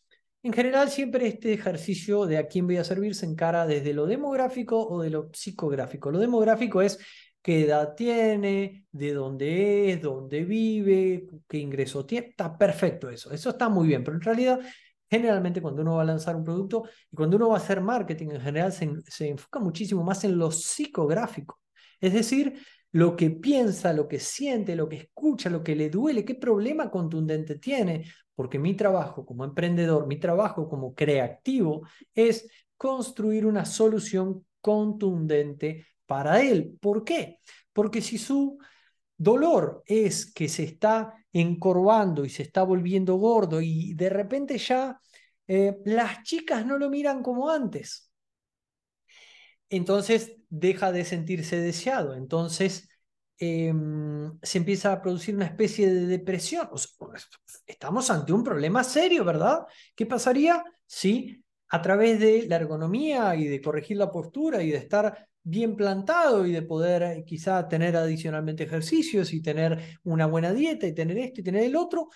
En 0.45 0.53
general, 0.53 0.91
siempre 0.91 1.29
este 1.29 1.53
ejercicio 1.53 2.27
de 2.27 2.37
a 2.39 2.49
quién 2.49 2.67
voy 2.67 2.77
a 2.77 2.85
servir 2.85 3.15
se 3.15 3.27
encara 3.27 3.65
desde 3.67 3.93
lo 3.93 4.07
demográfico 4.07 4.85
o 4.89 5.01
de 5.01 5.11
lo 5.11 5.31
psicográfico. 5.33 6.11
Lo 6.11 6.19
demográfico 6.19 6.83
es 6.83 6.99
qué 7.41 7.65
edad 7.65 7.95
tiene, 7.95 8.87
de 8.91 9.13
dónde 9.13 9.93
es, 9.93 10.03
dónde 10.03 10.45
vive, 10.45 11.27
qué 11.49 11.59
ingreso 11.59 12.05
tiene. 12.05 12.29
Está 12.29 12.59
perfecto 12.59 13.09
eso, 13.09 13.31
eso 13.31 13.51
está 13.51 13.69
muy 13.69 13.87
bien, 13.87 14.03
pero 14.03 14.17
en 14.17 14.23
realidad 14.23 14.61
generalmente 15.09 15.61
cuando 15.61 15.83
uno 15.83 15.97
va 15.97 16.03
a 16.03 16.07
lanzar 16.07 16.35
un 16.35 16.45
producto 16.45 16.85
y 17.11 17.15
cuando 17.17 17.37
uno 17.37 17.51
va 17.51 17.57
a 17.57 17.59
hacer 17.59 17.81
marketing 17.81 18.31
en 18.31 18.41
general 18.41 18.73
se, 18.73 18.91
se 19.07 19.29
enfoca 19.29 19.61
muchísimo 19.61 20.03
más 20.03 20.25
en 20.25 20.39
lo 20.39 20.51
psicográfico. 20.51 21.61
Es 22.01 22.15
decir, 22.15 22.55
lo 22.93 23.17
que 23.17 23.31
piensa, 23.31 23.93
lo 23.93 24.09
que 24.09 24.19
siente, 24.19 24.77
lo 24.77 24.89
que 24.89 24.97
escucha, 24.97 25.51
lo 25.51 25.63
que 25.63 25.77
le 25.77 25.89
duele, 25.89 26.25
qué 26.25 26.35
problema 26.35 26.91
contundente 26.91 27.59
tiene, 27.59 28.05
porque 28.35 28.59
mi 28.59 28.75
trabajo 28.75 29.25
como 29.25 29.45
emprendedor, 29.45 30.07
mi 30.07 30.18
trabajo 30.18 30.68
como 30.68 30.95
creativo 30.95 31.87
es 32.14 32.49
construir 32.77 33.47
una 33.47 33.64
solución 33.64 34.45
contundente 34.61 35.87
para 36.07 36.40
él. 36.40 36.77
¿Por 36.81 37.05
qué? 37.05 37.38
Porque 37.73 38.01
si 38.01 38.18
su 38.18 38.59
dolor 39.16 39.83
es 39.87 40.33
que 40.33 40.49
se 40.49 40.64
está 40.64 41.14
encorvando 41.33 42.25
y 42.25 42.31
se 42.31 42.42
está 42.42 42.62
volviendo 42.62 43.16
gordo 43.16 43.61
y 43.61 43.95
de 43.95 44.09
repente 44.09 44.59
ya 44.59 44.99
eh, 45.47 45.79
las 45.85 46.23
chicas 46.23 46.66
no 46.66 46.79
lo 46.79 46.90
miran 46.90 47.23
como 47.23 47.51
antes, 47.51 48.11
entonces 49.71 50.37
deja 50.49 50.92
de 50.92 51.05
sentirse 51.05 51.57
deseado, 51.61 52.14
entonces 52.14 52.88
em, 53.45 54.39
se 54.41 54.59
empieza 54.59 54.93
a 54.93 55.03
producir 55.03 55.35
una 55.35 55.47
especie 55.47 55.91
de 55.93 56.07
depresión. 56.07 56.69
estamos 57.67 58.09
ante 58.09 58.33
un 58.33 58.45
problema 58.45 58.85
serio, 58.85 59.25
¿verdad? 59.25 59.67
¿Qué 59.97 60.07
pasaría 60.07 60.63
si 60.87 61.43
a 61.69 61.83
través 61.83 62.21
de 62.21 62.47
la 62.47 62.57
ergonomía 62.57 63.35
y 63.35 63.49
de 63.49 63.61
corregir 63.61 63.97
la 63.97 64.13
postura 64.13 64.63
y 64.63 64.71
de 64.71 64.77
estar 64.77 65.29
bien 65.43 65.75
plantado 65.75 66.47
y 66.47 66.53
de 66.53 66.63
poder 66.63 67.03
eh, 67.03 67.25
quizá 67.27 67.67
tener 67.67 67.97
adicionalmente 67.97 68.63
ejercicios 68.63 69.33
y 69.33 69.43
tener 69.43 69.99
una 70.05 70.27
buena 70.27 70.53
dieta 70.53 70.87
y 70.87 70.95
tener 70.95 71.19
esto 71.19 71.41
y 71.41 71.45
tener 71.45 71.65
el 71.65 71.75
otro, 71.75 72.11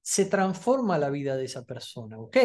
se 0.00 0.24
transforma 0.24 0.98
la 0.98 1.10
vida 1.10 1.36
de 1.36 1.44
esa 1.44 1.64
persona, 1.64 2.18
¿ok? 2.18 2.36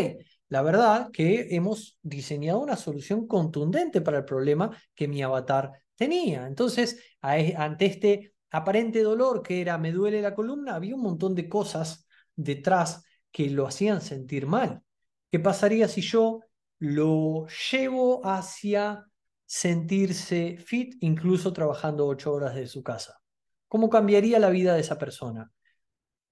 La 0.49 0.61
verdad 0.61 1.09
que 1.11 1.55
hemos 1.55 1.97
diseñado 2.03 2.59
una 2.59 2.75
solución 2.75 3.25
contundente 3.25 4.01
para 4.01 4.19
el 4.19 4.25
problema 4.25 4.77
que 4.93 5.07
mi 5.07 5.23
avatar 5.23 5.71
tenía. 5.97 6.47
Entonces, 6.47 7.01
ante 7.21 7.85
este 7.85 8.33
aparente 8.51 9.03
dolor 9.03 9.43
que 9.43 9.59
era 9.59 9.77
me 9.77 9.91
duele 9.91 10.21
la 10.21 10.33
columna, 10.33 10.75
había 10.75 10.95
un 10.95 11.01
montón 11.01 11.35
de 11.35 11.49
cosas 11.49 12.07
detrás 12.35 13.03
que 13.31 13.49
lo 13.49 13.67
hacían 13.67 14.01
sentir 14.01 14.47
mal. 14.47 14.81
¿Qué 15.29 15.39
pasaría 15.39 15.87
si 15.89 16.01
yo 16.01 16.39
lo 16.79 17.47
llevo 17.71 18.25
hacia 18.25 19.05
sentirse 19.45 20.57
fit 20.57 20.95
incluso 21.01 21.51
trabajando 21.51 22.07
ocho 22.07 22.33
horas 22.33 22.55
de 22.55 22.67
su 22.67 22.81
casa? 22.83 23.19
¿Cómo 23.67 23.89
cambiaría 23.89 24.39
la 24.39 24.49
vida 24.49 24.75
de 24.75 24.81
esa 24.81 24.97
persona? 24.97 25.51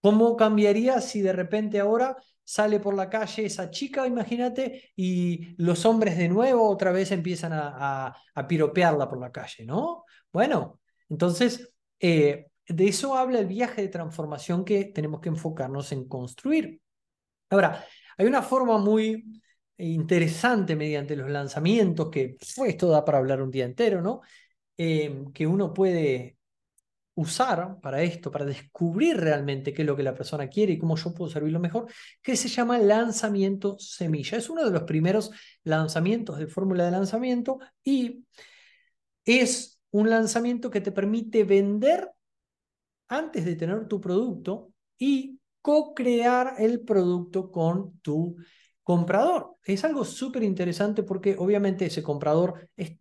¿Cómo 0.01 0.37
cambiaría 0.37 1.01
si 1.01 1.21
de 1.21 1.33
repente 1.33 1.79
ahora 1.79 2.15
sale 2.45 2.79
por 2.79 2.93
la 2.93 3.09
calle 3.09 3.45
esa 3.45 3.69
chica, 3.71 4.07
imagínate, 4.07 4.91
y 4.95 5.55
los 5.57 5.85
hombres 5.85 6.17
de 6.17 6.29
nuevo 6.29 6.69
otra 6.69 6.91
vez 6.91 7.11
empiezan 7.11 7.51
a, 7.53 8.15
piropearla 8.47 9.09
por 9.09 9.19
la 9.19 9.31
calle, 9.31 9.65
¿no? 9.65 10.05
Bueno, 10.31 10.79
entonces, 11.09 11.73
eh, 11.99 12.47
de 12.67 12.87
eso 12.87 13.15
habla 13.15 13.39
el 13.39 13.47
viaje 13.47 13.81
de 13.81 13.87
transformación 13.89 14.63
que 14.63 14.85
tenemos 14.85 15.19
que 15.21 15.29
enfocarnos 15.29 15.91
en 15.91 16.07
construir. 16.07 16.79
Ahora, 17.49 17.85
hay 18.17 18.25
una 18.27 18.41
forma 18.41 18.77
muy 18.77 19.41
interesante 19.77 20.75
mediante 20.75 21.15
los 21.15 21.29
lanzamientos, 21.29 22.09
que 22.09 22.37
fue 22.41 22.69
esto 22.69 22.89
da 22.89 23.03
para 23.03 23.17
hablar 23.17 23.41
un 23.41 23.51
día 23.51 23.65
entero, 23.65 24.01
¿no? 24.01 24.21
Eh, 24.77 25.25
que 25.33 25.47
uno 25.47 25.73
puede 25.73 26.37
usar 27.15 27.79
para 27.81 28.01
esto, 28.03 28.29
para 28.29 28.45
descubrir 28.45 29.17
realmente 29.17 29.73
qué 29.73 29.81
es 29.81 29.85
lo 29.87 29.95
que 29.95 30.03
la 30.03 30.13
persona 30.13 30.47
quiere 30.49 30.73
y 30.73 30.77
cómo 30.77 30.97
yo 30.97 31.13
puedo 31.13 31.31
servirlo 31.31 31.59
mejor, 31.59 31.87
que 32.21 32.35
se 32.35 32.49
llama 32.49 32.77
lanzamiento 32.77 33.77
semilla. 33.79 34.37
Es 34.37 34.49
uno 34.49 34.63
de 34.65 34.71
los 34.71 34.83
primeros 34.83 35.31
lanzamientos 35.63 36.37
de 36.37 36.47
fórmula 36.47 36.85
de 36.85 36.91
lanzamiento 36.91 37.59
y 37.83 38.25
es 39.23 39.79
un 39.91 40.09
lanzamiento 40.09 40.69
que 40.69 40.81
te 40.81 40.91
permite 40.91 41.43
vender 41.45 42.11
antes 43.07 43.45
de 43.45 43.55
tener 43.55 43.87
tu 43.87 44.01
producto 44.01 44.73
y 44.97 45.39
co-crear 45.61 46.55
el 46.59 46.81
producto 46.81 47.49
con 47.51 47.97
tu 47.99 48.35
comprador. 48.85 49.55
Es 49.63 49.83
algo 49.83 50.05
súper 50.05 50.43
interesante 50.43 51.01
porque 51.01 51.35
obviamente 51.39 51.87
ese 51.87 52.03
comprador 52.03 52.69
es 52.77 52.97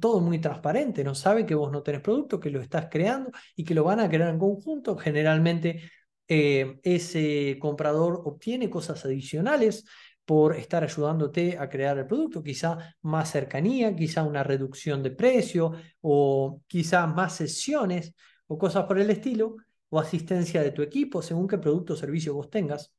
todo 0.00 0.20
muy 0.20 0.40
transparente, 0.40 1.04
no 1.04 1.14
sabe 1.14 1.46
que 1.46 1.54
vos 1.54 1.70
no 1.70 1.80
tenés 1.84 2.00
producto, 2.00 2.40
que 2.40 2.50
lo 2.50 2.60
estás 2.60 2.88
creando 2.90 3.30
y 3.54 3.62
que 3.62 3.72
lo 3.72 3.84
van 3.84 4.00
a 4.00 4.08
crear 4.08 4.30
en 4.30 4.38
conjunto. 4.40 4.96
Generalmente 4.96 5.80
eh, 6.26 6.80
ese 6.82 7.56
comprador 7.60 8.20
obtiene 8.24 8.68
cosas 8.68 9.04
adicionales 9.04 9.84
por 10.24 10.56
estar 10.56 10.82
ayudándote 10.82 11.56
a 11.56 11.68
crear 11.68 11.96
el 11.98 12.06
producto, 12.08 12.42
quizá 12.42 12.96
más 13.02 13.30
cercanía, 13.30 13.94
quizá 13.94 14.24
una 14.24 14.42
reducción 14.42 15.04
de 15.04 15.12
precio 15.12 15.72
o 16.00 16.62
quizá 16.66 17.06
más 17.06 17.36
sesiones 17.36 18.12
o 18.48 18.58
cosas 18.58 18.86
por 18.86 18.98
el 18.98 19.08
estilo 19.10 19.54
o 19.88 20.00
asistencia 20.00 20.62
de 20.64 20.72
tu 20.72 20.82
equipo 20.82 21.22
según 21.22 21.46
qué 21.46 21.58
producto 21.58 21.92
o 21.94 21.96
servicio 21.96 22.34
vos 22.34 22.50
tengas. 22.50 22.92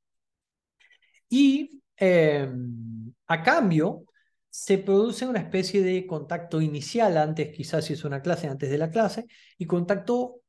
Y 1.29 1.78
Em, 1.99 3.13
a 3.27 3.43
cambio, 3.43 4.05
se 4.49 4.77
produce 4.77 5.27
una 5.27 5.39
especie 5.39 5.81
de 5.83 6.07
contacto 6.07 6.61
inicial, 6.61 7.17
antes 7.17 7.49
quizás 7.55 7.85
si 7.85 7.93
es 7.93 8.03
una 8.03 8.21
clase, 8.21 8.47
antes 8.47 8.69
de 8.69 8.77
la 8.77 8.89
clase, 8.89 9.25
y 9.57 9.65
contacto 9.65 10.41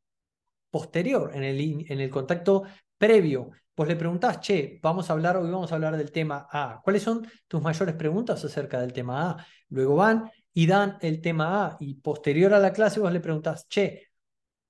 posterior, 0.70 1.32
en 1.34 1.42
el, 1.44 1.60
en 1.90 2.00
el 2.00 2.10
contacto 2.10 2.64
previo. 2.96 3.50
Pues 3.74 3.88
le 3.88 3.96
preguntás, 3.96 4.40
che, 4.40 4.78
vamos 4.82 5.10
a 5.10 5.14
hablar, 5.14 5.36
hoy 5.36 5.50
vamos 5.50 5.72
a 5.72 5.74
hablar 5.74 5.96
del 5.96 6.12
tema 6.12 6.46
A. 6.50 6.80
¿Cuáles 6.84 7.02
son 7.02 7.26
tus 7.48 7.62
mayores 7.62 7.94
preguntas 7.94 8.44
acerca 8.44 8.80
del 8.80 8.92
tema 8.92 9.30
A? 9.30 9.46
Luego 9.70 9.96
van 9.96 10.30
y 10.52 10.66
dan 10.66 10.98
el 11.00 11.20
tema 11.20 11.66
A 11.66 11.76
y 11.80 11.94
posterior 11.94 12.52
a 12.54 12.58
la 12.58 12.72
clase 12.72 13.00
vos 13.00 13.12
le 13.12 13.20
preguntás, 13.20 13.66
che, 13.68 14.09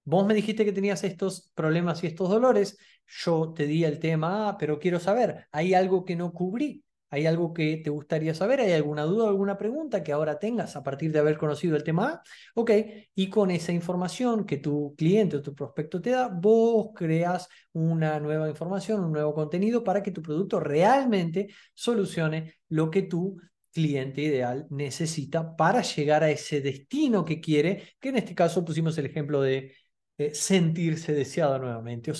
vos 0.04 0.26
me 0.26 0.34
dijiste 0.34 0.64
que 0.64 0.72
tenías 0.72 1.04
estos 1.04 1.50
problemas 1.54 2.02
y 2.02 2.08
estos 2.08 2.28
dolores, 2.28 2.78
yo 3.06 3.52
te 3.52 3.66
di 3.66 3.84
el 3.84 3.98
tema 3.98 4.48
A, 4.50 4.58
pero 4.58 4.78
quiero 4.78 5.00
saber, 5.00 5.46
¿hay 5.52 5.74
algo 5.74 6.04
que 6.04 6.16
no 6.16 6.32
cubrí? 6.32 6.84
¿Hay 7.12 7.26
algo 7.26 7.52
que 7.52 7.76
te 7.78 7.90
gustaría 7.90 8.34
saber? 8.34 8.60
¿Hay 8.60 8.72
alguna 8.72 9.02
duda, 9.02 9.28
alguna 9.28 9.58
pregunta 9.58 10.04
que 10.04 10.12
ahora 10.12 10.38
tengas 10.38 10.76
a 10.76 10.84
partir 10.84 11.10
de 11.10 11.18
haber 11.18 11.38
conocido 11.38 11.76
el 11.76 11.82
tema 11.82 12.08
A? 12.08 12.22
Ok, 12.54 12.70
y 13.16 13.28
con 13.28 13.50
esa 13.50 13.72
información 13.72 14.46
que 14.46 14.58
tu 14.58 14.94
cliente 14.96 15.36
o 15.36 15.42
tu 15.42 15.52
prospecto 15.52 16.00
te 16.00 16.10
da, 16.10 16.28
vos 16.28 16.90
creas 16.94 17.48
una 17.72 18.20
nueva 18.20 18.48
información, 18.48 19.04
un 19.04 19.12
nuevo 19.12 19.34
contenido 19.34 19.82
para 19.82 20.04
que 20.04 20.12
tu 20.12 20.22
producto 20.22 20.60
realmente 20.60 21.48
solucione 21.74 22.54
lo 22.68 22.90
que 22.90 23.02
tu 23.02 23.40
cliente 23.72 24.22
ideal 24.22 24.66
necesita 24.70 25.56
para 25.56 25.82
llegar 25.82 26.22
a 26.22 26.30
ese 26.30 26.60
destino 26.60 27.24
que 27.24 27.40
quiere, 27.40 27.94
que 27.98 28.10
en 28.10 28.18
este 28.18 28.36
caso 28.36 28.64
pusimos 28.64 28.96
el 28.98 29.06
ejemplo 29.06 29.40
de 29.42 29.74
eh, 30.20 30.34
sentirse 30.34 31.12
deseado 31.14 31.58
nuevamente 31.58 32.10
o, 32.10 32.14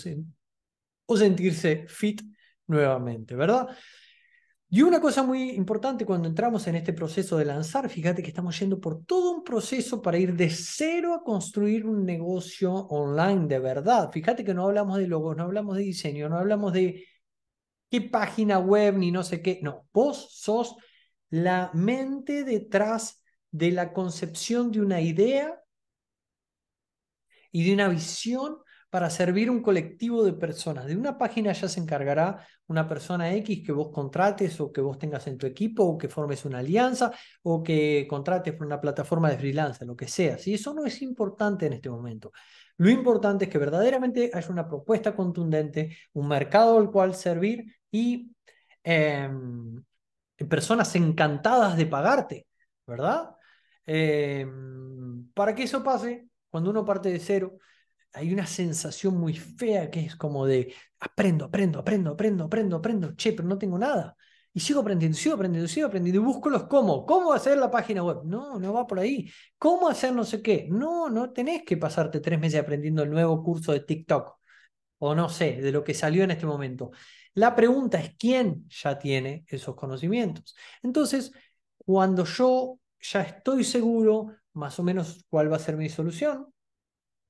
o 1.07 1.17
sentirse 1.17 1.85
fit 1.87 2.23
nuevamente, 2.67 3.35
¿verdad? 3.37 3.69
Y 4.73 4.83
una 4.83 5.01
cosa 5.01 5.23
muy 5.23 5.51
importante 5.51 6.07
cuando 6.07 6.29
entramos 6.29 6.67
en 6.69 6.77
este 6.77 6.93
proceso 6.93 7.37
de 7.37 7.45
lanzar, 7.45 7.91
fíjate 7.91 8.23
que 8.23 8.29
estamos 8.29 8.59
yendo 8.59 8.81
por 8.81 9.05
todo 9.05 9.33
un 9.33 9.45
proceso 9.45 10.01
para 10.01 10.17
ir 10.17 10.35
de 10.35 10.49
cero 10.49 11.13
a 11.13 11.25
construir 11.25 11.85
un 11.85 12.07
negocio 12.07 12.73
online 12.73 13.49
de 13.49 13.59
verdad. 13.59 14.11
Fíjate 14.13 14.45
que 14.45 14.55
no 14.55 14.65
hablamos 14.65 14.99
de 14.99 15.09
logos, 15.09 15.37
no 15.37 15.43
hablamos 15.43 15.77
de 15.77 15.83
diseño, 15.83 16.29
no 16.29 16.39
hablamos 16.39 16.73
de 16.73 17.05
qué 17.91 18.01
página 18.01 18.61
web 18.61 18.97
ni 18.97 19.11
no 19.11 19.25
sé 19.25 19.43
qué. 19.43 19.59
No, 19.61 19.89
vos 19.93 20.29
sos 20.31 20.77
la 21.29 21.71
mente 21.75 22.45
detrás 22.45 23.23
de 23.51 23.73
la 23.73 23.93
concepción 23.93 24.71
de 24.71 24.81
una 24.81 25.01
idea 25.01 25.61
y 27.53 27.65
de 27.65 27.75
una 27.75 27.89
visión 27.89 28.59
para 28.91 29.09
servir 29.09 29.51
un 29.51 29.63
colectivo 29.63 30.25
de 30.25 30.33
personas. 30.33 30.87
De 30.87 30.97
una 30.97 31.17
página 31.17 31.53
ya 31.53 31.69
se 31.69 31.81
encargará 31.81 32.45
una 32.67 32.89
persona 32.89 33.33
X 33.35 33.63
que 33.65 33.73
vos 33.73 33.91
contrates 33.93 34.61
o 34.61 34.73
que 34.73 34.81
vos 34.81 34.99
tengas 34.99 35.27
en 35.29 35.39
tu 35.39 35.47
equipo 35.47 35.85
o 35.85 35.97
que 35.97 36.09
formes 36.09 36.45
una 36.45 36.59
alianza 36.59 37.13
o 37.43 37.63
que 37.63 38.07
contrates 38.09 38.53
por 38.55 38.67
una 38.67 38.81
plataforma 38.81 39.31
de 39.31 39.39
freelance, 39.39 39.85
lo 39.85 39.97
que 39.97 40.09
sea. 40.09 40.39
¿sí? 40.39 40.55
Eso 40.55 40.75
no 40.75 40.85
es 40.85 41.01
importante 41.03 41.67
en 41.67 41.75
este 41.75 41.89
momento. 41.89 42.33
Lo 42.79 42.91
importante 42.91 43.45
es 43.45 43.51
que 43.51 43.59
verdaderamente 43.59 44.31
haya 44.35 44.49
una 44.49 44.67
propuesta 44.67 45.15
contundente, 45.15 45.97
un 46.15 46.27
mercado 46.27 46.79
al 46.79 46.91
cual 46.91 47.15
servir 47.15 47.65
y 47.91 48.33
em, 48.83 49.85
personas 50.49 50.95
encantadas 50.97 51.77
de 51.77 51.87
pagarte, 51.87 52.47
¿verdad? 52.87 53.37
Em, 53.87 55.31
para 55.35 55.55
que 55.55 55.65
eso 55.65 55.85
pase, 55.85 56.30
cuando 56.51 56.71
uno 56.71 56.85
parte 56.85 57.11
de 57.11 57.19
cero, 57.19 57.59
hay 58.13 58.33
una 58.33 58.47
sensación 58.47 59.17
muy 59.17 59.35
fea 59.35 59.91
que 59.91 60.01
es 60.01 60.17
como 60.17 60.47
de 60.47 60.75
aprendo, 60.99 61.47
aprendo, 61.47 61.79
aprendo, 61.81 62.13
aprendo, 62.13 62.45
aprendo, 62.45 62.77
aprendo, 62.77 63.15
che, 63.17 63.33
pero 63.33 63.49
no 63.49 63.59
tengo 63.59 63.79
nada. 63.79 64.17
Y 64.53 64.61
sigo 64.61 64.81
aprendiendo, 64.81 65.17
sigo 65.17 65.37
aprendiendo, 65.37 65.69
sigo 65.69 65.87
aprendiendo 65.87 66.21
y 66.21 66.25
busco 66.25 66.51
los 66.51 66.65
cómo. 66.65 67.07
¿Cómo 67.07 67.33
hacer 67.33 67.57
la 67.59 67.71
página 67.71 68.03
web? 68.03 68.23
No, 68.25 68.59
no 68.59 68.73
va 68.73 68.87
por 68.87 68.99
ahí. 68.99 69.31
¿Cómo 69.59 69.89
hacer 69.89 70.13
no 70.13 70.25
sé 70.25 70.43
qué? 70.43 70.67
No, 70.71 71.09
no 71.09 71.33
tenés 71.33 71.63
que 71.65 71.77
pasarte 71.77 72.21
tres 72.21 72.41
meses 72.41 72.61
aprendiendo 72.61 73.03
el 73.05 73.11
nuevo 73.11 73.43
curso 73.45 73.73
de 73.73 73.81
TikTok 73.81 74.41
o 74.99 75.15
no 75.15 75.29
sé, 75.29 75.61
de 75.61 75.73
lo 75.73 75.85
que 75.85 75.95
salió 75.95 76.25
en 76.25 76.31
este 76.33 76.47
momento. 76.47 76.91
La 77.35 77.55
pregunta 77.55 77.99
es 78.01 78.15
quién 78.19 78.67
ya 78.69 78.99
tiene 78.99 79.45
esos 79.49 79.75
conocimientos. 79.75 80.55
Entonces, 80.83 81.33
cuando 81.79 82.25
yo 82.25 82.79
ya 83.01 83.23
estoy 83.23 83.65
seguro 83.65 84.37
más 84.55 84.79
o 84.79 84.83
menos 84.83 85.25
cuál 85.29 85.53
va 85.53 85.57
a 85.57 85.59
ser 85.61 85.77
mi 85.77 85.89
solución, 85.89 86.53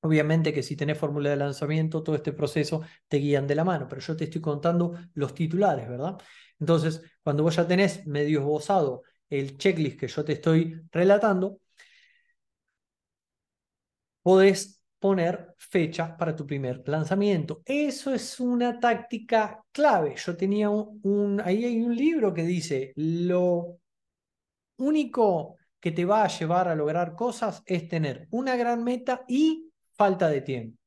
Obviamente 0.03 0.51
que 0.53 0.63
si 0.63 0.75
tenés 0.75 0.97
fórmula 0.97 1.29
de 1.29 1.35
lanzamiento, 1.35 2.01
todo 2.03 2.15
este 2.15 2.33
proceso 2.33 2.81
te 3.07 3.17
guían 3.17 3.45
de 3.47 3.53
la 3.55 3.63
mano, 3.63 3.87
pero 3.87 4.01
yo 4.01 4.15
te 4.17 4.23
estoy 4.25 4.41
contando 4.41 4.93
los 5.13 5.35
titulares, 5.35 5.87
¿verdad? 5.87 6.17
Entonces, 6.59 7.03
cuando 7.23 7.43
vos 7.43 7.55
ya 7.55 7.67
tenés 7.67 8.05
medio 8.07 8.39
esbozado 8.39 9.03
el 9.29 9.57
checklist 9.57 9.99
que 9.99 10.07
yo 10.07 10.25
te 10.25 10.33
estoy 10.33 10.81
relatando, 10.91 11.59
podés 14.21 14.81
poner 14.99 15.55
fechas 15.57 16.11
para 16.17 16.35
tu 16.35 16.45
primer 16.45 16.87
lanzamiento. 16.87 17.61
Eso 17.65 18.13
es 18.13 18.39
una 18.39 18.79
táctica 18.79 19.63
clave. 19.71 20.15
Yo 20.15 20.37
tenía 20.37 20.69
un, 20.69 21.41
ahí 21.43 21.65
hay 21.65 21.81
un 21.81 21.95
libro 21.95 22.33
que 22.33 22.43
dice, 22.43 22.93
lo 22.95 23.79
único 24.77 25.57
que 25.81 25.91
te 25.91 26.05
va 26.05 26.23
a 26.23 26.27
llevar 26.27 26.67
a 26.67 26.75
lograr 26.75 27.15
cosas 27.15 27.63
es 27.65 27.87
tener 27.89 28.27
una 28.31 28.55
gran 28.55 28.83
meta 28.83 29.25
y 29.27 29.71
falta 29.93 30.29
de 30.29 30.41
tiempo. 30.41 30.77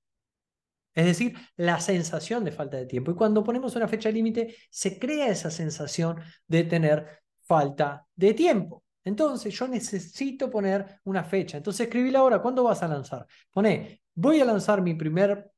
Es 0.94 1.06
decir, 1.06 1.36
la 1.56 1.80
sensación 1.80 2.44
de 2.44 2.52
falta 2.52 2.76
de 2.76 2.86
tiempo. 2.86 3.10
Y 3.10 3.14
cuando 3.14 3.42
ponemos 3.42 3.74
una 3.74 3.88
fecha 3.88 4.10
límite, 4.10 4.56
se 4.70 4.98
crea 4.98 5.26
esa 5.26 5.50
sensación 5.50 6.20
de 6.46 6.64
tener 6.64 7.22
falta 7.42 8.06
de 8.14 8.32
tiempo. 8.32 8.84
Entonces, 9.02 9.52
yo 9.52 9.66
necesito 9.66 10.48
poner 10.48 11.00
una 11.04 11.24
fecha. 11.24 11.56
Entonces, 11.56 11.86
escribí 11.88 12.14
ahora, 12.14 12.40
¿cuándo 12.40 12.62
vas 12.62 12.82
a 12.82 12.88
lanzar? 12.88 13.26
Pone, 13.50 14.02
voy 14.14 14.40
a 14.40 14.44
lanzar 14.44 14.80
mi 14.80 14.94
primer 14.94 15.50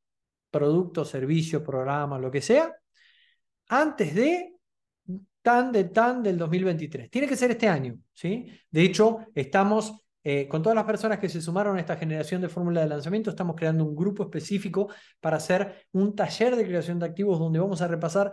producto, 0.50 1.04
servicio, 1.04 1.62
programa, 1.62 2.18
lo 2.18 2.30
que 2.30 2.40
sea, 2.40 2.74
antes 3.68 4.14
de 4.14 4.55
tan 5.46 5.70
de 5.70 5.84
tan 5.84 6.24
del 6.24 6.36
2023. 6.38 7.08
Tiene 7.08 7.28
que 7.28 7.36
ser 7.36 7.52
este 7.52 7.68
año, 7.68 7.96
¿sí? 8.12 8.46
De 8.68 8.82
hecho, 8.82 9.18
estamos 9.32 10.04
eh, 10.24 10.48
con 10.48 10.60
todas 10.60 10.74
las 10.74 10.84
personas 10.84 11.20
que 11.20 11.28
se 11.28 11.40
sumaron 11.40 11.76
a 11.76 11.80
esta 11.80 11.94
generación 11.94 12.40
de 12.40 12.48
fórmula 12.48 12.80
de 12.80 12.88
lanzamiento, 12.88 13.30
estamos 13.30 13.54
creando 13.54 13.84
un 13.84 13.94
grupo 13.94 14.24
específico 14.24 14.88
para 15.20 15.36
hacer 15.36 15.86
un 15.92 16.16
taller 16.16 16.56
de 16.56 16.66
creación 16.66 16.98
de 16.98 17.06
activos 17.06 17.38
donde 17.38 17.60
vamos 17.60 17.80
a 17.80 17.86
repasar 17.86 18.32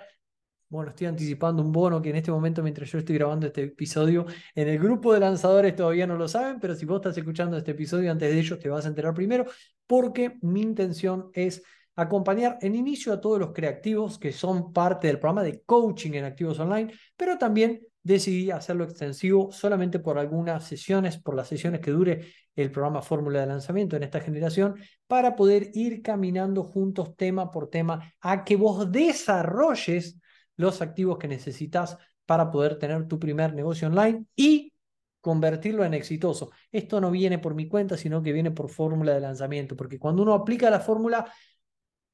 bueno, 0.69 0.89
estoy 0.89 1.05
anticipando 1.05 1.61
un 1.61 1.71
bono 1.71 2.01
que 2.01 2.09
en 2.09 2.15
este 2.15 2.31
momento, 2.31 2.63
mientras 2.63 2.91
yo 2.91 2.97
estoy 2.97 3.13
grabando 3.13 3.45
este 3.45 3.65
episodio, 3.65 4.25
en 4.55 4.67
el 4.69 4.79
grupo 4.79 5.13
de 5.13 5.19
lanzadores 5.19 5.75
todavía 5.75 6.07
no 6.07 6.17
lo 6.17 6.27
saben, 6.27 6.59
pero 6.59 6.73
si 6.73 6.83
vos 6.87 6.95
estás 6.95 7.15
escuchando 7.15 7.57
este 7.57 7.71
episodio 7.71 8.11
antes 8.11 8.31
de 8.31 8.39
ellos, 8.39 8.57
te 8.57 8.69
vas 8.69 8.85
a 8.85 8.87
enterar 8.87 9.13
primero, 9.13 9.45
porque 9.85 10.39
mi 10.41 10.63
intención 10.63 11.29
es 11.33 11.61
acompañar 11.95 12.57
en 12.61 12.75
inicio 12.75 13.13
a 13.13 13.21
todos 13.21 13.39
los 13.39 13.53
creativos 13.53 14.17
que 14.17 14.31
son 14.31 14.73
parte 14.73 15.07
del 15.07 15.19
programa 15.19 15.43
de 15.43 15.61
coaching 15.61 16.13
en 16.13 16.25
activos 16.25 16.59
online, 16.59 16.93
pero 17.15 17.37
también 17.37 17.81
decidí 18.01 18.51
hacerlo 18.51 18.83
extensivo 18.83 19.51
solamente 19.51 19.99
por 19.99 20.17
algunas 20.17 20.65
sesiones, 20.65 21.17
por 21.17 21.35
las 21.35 21.47
sesiones 21.47 21.79
que 21.79 21.91
dure 21.91 22.27
el 22.55 22.71
programa 22.71 23.01
Fórmula 23.01 23.39
de 23.39 23.47
Lanzamiento 23.47 23.95
en 23.95 24.03
esta 24.03 24.19
generación, 24.19 24.75
para 25.07 25.35
poder 25.35 25.71
ir 25.73 26.01
caminando 26.01 26.63
juntos 26.63 27.15
tema 27.15 27.49
por 27.49 27.69
tema 27.69 28.13
a 28.19 28.43
que 28.43 28.55
vos 28.55 28.91
desarrolles 28.91 30.19
los 30.57 30.81
activos 30.81 31.17
que 31.17 31.27
necesitas 31.27 31.97
para 32.25 32.51
poder 32.51 32.77
tener 32.77 33.07
tu 33.07 33.19
primer 33.19 33.53
negocio 33.53 33.87
online 33.87 34.25
y 34.35 34.73
convertirlo 35.21 35.85
en 35.85 35.93
exitoso. 35.93 36.51
Esto 36.71 36.99
no 36.99 37.09
viene 37.09 37.39
por 37.39 37.55
mi 37.55 37.67
cuenta, 37.69 37.95
sino 37.95 38.21
que 38.21 38.33
viene 38.33 38.51
por 38.51 38.69
fórmula 38.69 39.13
de 39.13 39.21
lanzamiento, 39.21 39.75
porque 39.75 39.97
cuando 39.97 40.21
uno 40.21 40.33
aplica 40.33 40.69
la 40.69 40.81
fórmula, 40.81 41.31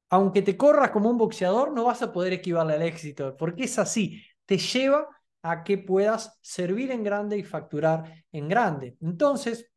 aunque 0.09 0.41
te 0.41 0.57
corras 0.57 0.91
como 0.91 1.09
un 1.09 1.17
boxeador, 1.17 1.71
no 1.73 1.85
vas 1.85 2.01
a 2.01 2.11
poder 2.11 2.33
esquivarle 2.33 2.73
al 2.73 2.81
éxito, 2.83 3.35
porque 3.37 3.65
es 3.65 3.79
así, 3.79 4.23
te 4.45 4.57
lleva 4.57 5.07
a 5.41 5.63
que 5.63 5.77
puedas 5.77 6.37
servir 6.41 6.91
en 6.91 7.03
grande 7.03 7.37
y 7.37 7.43
facturar 7.43 8.25
en 8.31 8.47
grande. 8.49 8.97
Entonces, 9.01 9.69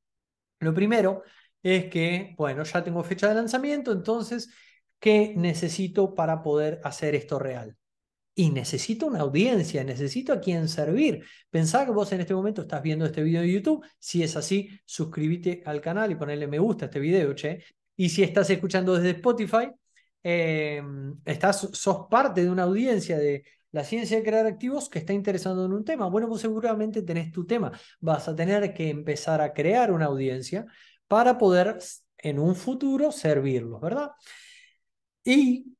lo 0.60 0.74
primero 0.74 1.22
es 1.62 1.86
que, 1.86 2.34
bueno, 2.36 2.64
ya 2.64 2.82
tengo 2.82 3.04
fecha 3.04 3.28
de 3.28 3.34
lanzamiento, 3.34 3.92
entonces, 3.92 4.50
¿qué 4.98 5.34
necesito 5.36 6.14
para 6.14 6.42
poder 6.42 6.80
hacer 6.84 7.14
esto 7.14 7.38
real? 7.38 7.76
y 8.34 8.50
necesito 8.50 9.06
una 9.06 9.20
audiencia, 9.20 9.84
necesito 9.84 10.32
a 10.32 10.40
quien 10.40 10.68
servir. 10.68 11.24
Pensá 11.50 11.84
que 11.84 11.92
vos 11.92 12.10
en 12.12 12.20
este 12.20 12.34
momento 12.34 12.62
estás 12.62 12.82
viendo 12.82 13.04
este 13.04 13.22
video 13.22 13.42
de 13.42 13.52
YouTube. 13.52 13.84
Si 13.98 14.22
es 14.22 14.36
así, 14.36 14.70
suscríbete 14.84 15.62
al 15.66 15.80
canal 15.80 16.10
y 16.10 16.14
ponle 16.14 16.46
me 16.46 16.58
gusta 16.58 16.86
a 16.86 16.88
este 16.88 17.00
video, 17.00 17.34
che. 17.34 17.62
Y 17.96 18.08
si 18.08 18.22
estás 18.22 18.48
escuchando 18.50 18.94
desde 18.94 19.10
Spotify, 19.10 19.70
em, 20.22 21.16
estás, 21.24 21.68
sos 21.72 22.06
parte 22.10 22.42
de 22.42 22.50
una 22.50 22.64
audiencia 22.64 23.18
de 23.18 23.44
la 23.72 23.84
ciencia 23.84 24.18
de 24.18 24.22
crear 24.22 24.46
activos 24.46 24.88
que 24.88 24.98
está 24.98 25.12
interesado 25.12 25.64
en 25.64 25.72
un 25.72 25.84
tema. 25.84 26.06
Bueno, 26.08 26.28
vos 26.28 26.40
seguramente 26.40 27.02
tenés 27.02 27.32
tu 27.32 27.46
tema. 27.46 27.72
Vas 28.00 28.28
a 28.28 28.36
tener 28.36 28.74
que 28.74 28.90
empezar 28.90 29.40
a 29.40 29.52
crear 29.52 29.90
una 29.92 30.06
audiencia 30.06 30.66
para 31.08 31.38
poder 31.38 31.78
en 32.18 32.38
un 32.38 32.54
futuro 32.54 33.10
servirlos, 33.12 33.80
¿verdad? 33.80 34.10
Y 35.24 35.76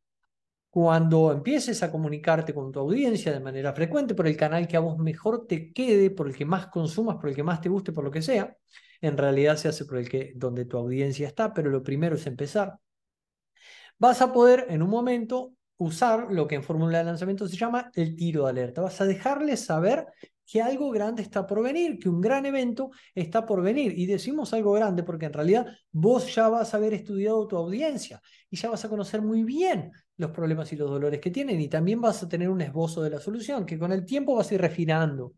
cuando 0.71 1.33
empieces 1.33 1.83
a 1.83 1.91
comunicarte 1.91 2.55
con 2.55 2.73
tu 2.73 2.81
audiencia 2.81 3.33
de 3.33 3.41
manera 3.41 3.75
frecuente 3.75 4.15
por 4.15 4.27
el 4.27 4.37
canal 4.37 4.67
que 4.67 4.77
a 4.79 4.81
vos 4.81 4.99
mejor 4.99 5.47
te 5.47 5.73
quede, 5.73 6.11
por 6.11 6.29
el 6.29 6.35
que 6.35 6.47
más 6.47 6.69
consumas, 6.69 7.17
por 7.17 7.29
el 7.29 7.37
que 7.37 7.43
más 7.43 7.61
te 7.61 7.69
guste, 7.69 7.93
por 7.93 8.05
lo 8.05 8.11
que 8.11 8.23
sea, 8.23 8.57
en 9.03 9.19
realidad 9.19 9.57
se 9.57 9.69
hace 9.69 9.85
por 9.85 9.99
el 9.99 10.09
que 10.09 10.33
donde 10.35 10.65
tu 10.65 10.79
audiencia 10.79 11.29
está, 11.29 11.53
pero 11.53 11.71
lo 11.71 11.83
primero 11.83 12.17
es 12.17 12.27
empezar. 12.27 12.79
Vas 14.03 14.21
a 14.21 14.33
poder 14.33 14.67
en 14.69 14.83
un 14.83 14.91
momento 14.91 15.53
usar 15.77 16.27
lo 16.33 16.49
que 16.49 16.57
en 16.57 16.65
fórmula 16.65 16.99
de 16.99 17.05
lanzamiento 17.05 17.47
se 17.47 17.57
llama 17.57 17.93
el 17.95 18.17
tiro 18.17 18.43
de 18.43 18.51
alerta. 18.51 18.83
Vas 18.83 19.01
a 19.01 19.05
dejarles 19.05 19.65
saber 19.65 20.07
que 20.45 20.61
algo 20.61 20.91
grande 20.91 21.23
está 21.23 21.47
por 21.47 21.63
venir, 21.63 22.01
que 22.01 22.09
un 22.09 22.21
gran 22.21 22.45
evento 22.45 22.91
está 23.15 23.47
por 23.47 23.63
venir. 23.63 23.97
Y 23.97 24.07
decimos 24.07 24.53
algo 24.55 24.73
grande 24.73 25.05
porque 25.05 25.27
en 25.27 25.33
realidad 25.33 25.69
vos 25.93 26.35
ya 26.35 26.49
vas 26.49 26.75
a 26.75 26.79
haber 26.79 26.95
estudiado 26.95 27.47
tu 27.47 27.57
audiencia 27.57 28.21
y 28.51 28.57
ya 28.57 28.71
vas 28.71 28.85
a 28.85 28.89
conocer 28.89 29.23
muy 29.23 29.45
bien 29.45 29.93
los 30.17 30.33
problemas 30.33 30.73
y 30.73 30.77
los 30.77 30.91
dolores 30.91 31.21
que 31.21 31.31
tienen 31.31 31.61
y 31.61 31.69
también 31.69 32.01
vas 32.01 32.25
a 32.25 32.29
tener 32.29 32.49
un 32.49 32.61
esbozo 32.61 33.05
de 33.05 33.11
la 33.11 33.21
solución 33.21 33.65
que 33.65 33.79
con 33.79 33.93
el 33.93 34.05
tiempo 34.05 34.35
vas 34.35 34.51
a 34.51 34.55
ir 34.55 34.61
refinando. 34.61 35.35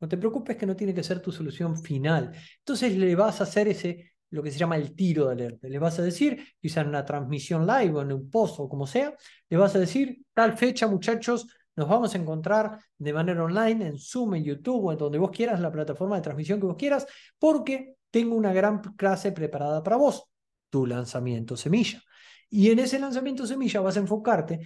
No 0.00 0.08
te 0.08 0.18
preocupes 0.18 0.56
que 0.56 0.66
no 0.66 0.74
tiene 0.74 0.92
que 0.92 1.04
ser 1.04 1.22
tu 1.22 1.30
solución 1.30 1.80
final. 1.80 2.32
Entonces 2.58 2.96
le 2.96 3.14
vas 3.14 3.40
a 3.40 3.44
hacer 3.44 3.68
ese 3.68 4.14
lo 4.30 4.42
que 4.42 4.50
se 4.50 4.58
llama 4.58 4.76
el 4.76 4.94
tiro 4.94 5.26
de 5.26 5.32
alerta. 5.32 5.68
Le 5.68 5.78
vas 5.78 5.98
a 5.98 6.02
decir, 6.02 6.42
quizá 6.60 6.82
en 6.82 6.88
una 6.88 7.04
transmisión 7.04 7.66
live 7.66 7.94
o 7.94 8.02
en 8.02 8.12
un 8.12 8.30
post 8.30 8.60
o 8.60 8.68
como 8.68 8.86
sea, 8.86 9.14
le 9.48 9.56
vas 9.56 9.74
a 9.74 9.78
decir, 9.78 10.24
tal 10.32 10.56
fecha 10.56 10.86
muchachos, 10.86 11.46
nos 11.76 11.88
vamos 11.88 12.14
a 12.14 12.18
encontrar 12.18 12.78
de 12.98 13.12
manera 13.12 13.44
online 13.44 13.86
en 13.86 13.98
Zoom, 13.98 14.34
en 14.34 14.44
YouTube 14.44 14.84
o 14.84 14.92
en 14.92 14.98
donde 14.98 15.18
vos 15.18 15.30
quieras, 15.30 15.60
la 15.60 15.72
plataforma 15.72 16.16
de 16.16 16.22
transmisión 16.22 16.60
que 16.60 16.66
vos 16.66 16.76
quieras, 16.76 17.06
porque 17.38 17.96
tengo 18.10 18.36
una 18.36 18.52
gran 18.52 18.80
clase 18.94 19.32
preparada 19.32 19.82
para 19.82 19.96
vos, 19.96 20.24
tu 20.68 20.86
lanzamiento 20.86 21.56
semilla. 21.56 22.02
Y 22.48 22.70
en 22.70 22.80
ese 22.80 22.98
lanzamiento 22.98 23.46
semilla 23.46 23.80
vas 23.80 23.96
a 23.96 24.00
enfocarte 24.00 24.60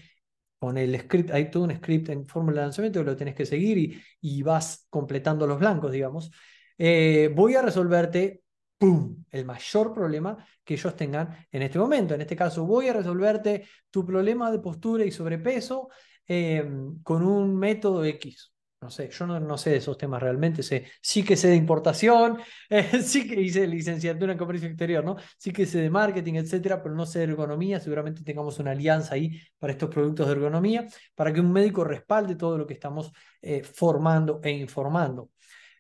con 0.59 0.79
el 0.79 0.99
script, 0.99 1.31
hay 1.31 1.51
todo 1.51 1.65
un 1.65 1.77
script 1.77 2.09
en 2.09 2.27
fórmula 2.27 2.63
de 2.63 2.67
lanzamiento 2.67 3.01
que 3.01 3.05
lo 3.05 3.17
tienes 3.17 3.35
que 3.35 3.45
seguir 3.45 3.77
y, 3.79 4.03
y 4.21 4.43
vas 4.43 4.87
completando 4.89 5.47
los 5.47 5.59
blancos, 5.59 5.93
digamos. 5.93 6.31
Eh, 6.79 7.31
voy 7.35 7.55
a 7.55 7.63
resolverte 7.63 8.44
¡pum! 8.79 9.25
el 9.31 9.45
mayor 9.45 9.93
problema 9.93 10.37
que 10.65 10.75
ellos 10.75 10.97
tengan 10.97 11.47
en 11.51 11.63
este 11.63 11.79
momento. 11.79 12.15
En 12.15 12.21
este 12.21 12.37
caso, 12.37 12.65
voy 12.65 12.89
a 12.89 12.93
resolverte 12.93 13.67
tu 13.91 14.05
problema 14.05 14.51
de 14.51 14.59
postura 14.59 15.05
y 15.05 15.11
sobrepeso 15.11 15.89
Em, 16.27 17.03
con 17.03 17.23
un 17.23 17.57
método 17.57 18.05
X. 18.05 18.53
No 18.81 18.91
sé, 18.91 19.09
yo 19.11 19.27
no, 19.27 19.59
sé 19.59 19.71
de 19.71 19.77
esos 19.77 19.97
temas 19.97 20.23
realmente, 20.23 20.63
sé, 20.63 20.85
sí 21.01 21.23
que 21.25 21.37
sé 21.37 21.49
de 21.49 21.57
importación, 21.57 22.39
sí 23.03 23.27
que 23.27 23.41
hice 23.41 23.67
licenciatura 23.67 24.33
en 24.33 24.39
comercio 24.39 24.69
exterior, 24.69 25.03
¿no? 25.03 25.17
Sí 25.39 25.53
que 25.53 25.65
sé 25.65 25.81
de 25.81 25.89
marketing, 25.89 26.35
etcétera, 26.35 26.83
pero 26.83 26.95
no 26.95 27.07
sé 27.07 27.21
de 27.21 27.25
ergonomía, 27.27 27.81
seguramente 27.81 28.23
tengamos 28.23 28.59
una 28.59 28.73
alianza 28.73 29.15
ahí 29.15 29.41
para 29.59 29.73
estos 29.73 29.89
productos 29.89 30.27
de 30.27 30.33
ergonomía, 30.33 30.87
para 31.15 31.33
que 31.33 31.41
un 31.41 31.51
médico 31.51 31.83
respalde 31.83 32.37
todo 32.37 32.59
lo 32.59 32.67
que 32.67 32.75
estamos 32.75 33.11
eh, 33.41 33.63
formando 33.63 34.41
e 34.43 34.51
informando. 34.51 35.31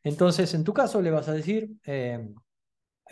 Entonces, 0.03 0.53
en 0.55 0.65
tu 0.65 0.73
caso, 0.73 1.03
le 1.03 1.11
vas 1.11 1.29
a 1.29 1.33
decir, 1.33 1.71
em, 1.85 2.35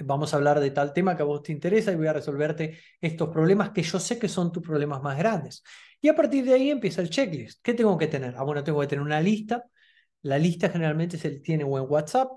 vamos 0.00 0.32
a 0.32 0.36
hablar 0.36 0.60
de 0.60 0.70
tal 0.70 0.92
tema 0.92 1.16
que 1.16 1.22
a 1.22 1.26
vos 1.26 1.42
te 1.42 1.52
interesa 1.52 1.92
y 1.92 1.96
voy 1.96 2.06
a 2.06 2.12
resolverte 2.12 2.78
estos 3.00 3.28
problemas 3.28 3.70
que 3.70 3.82
yo 3.82 3.98
sé 3.98 4.18
que 4.18 4.28
son 4.28 4.52
tus 4.52 4.62
problemas 4.62 5.02
más 5.02 5.18
grandes. 5.18 5.62
Y 6.00 6.08
a 6.08 6.16
partir 6.16 6.44
de 6.44 6.54
ahí 6.54 6.70
empieza 6.70 7.00
el 7.02 7.10
checklist. 7.10 7.60
¿Qué 7.62 7.74
tengo 7.74 7.96
que 7.98 8.08
tener? 8.08 8.34
Ah, 8.36 8.42
bueno, 8.42 8.64
tengo 8.64 8.80
que 8.80 8.86
tener 8.88 9.04
una 9.04 9.20
lista. 9.20 9.64
La 10.22 10.38
lista 10.38 10.68
generalmente 10.68 11.18
se 11.18 11.30
tiene 11.40 11.64
o 11.64 11.78
en 11.78 11.86
WhatsApp 11.88 12.30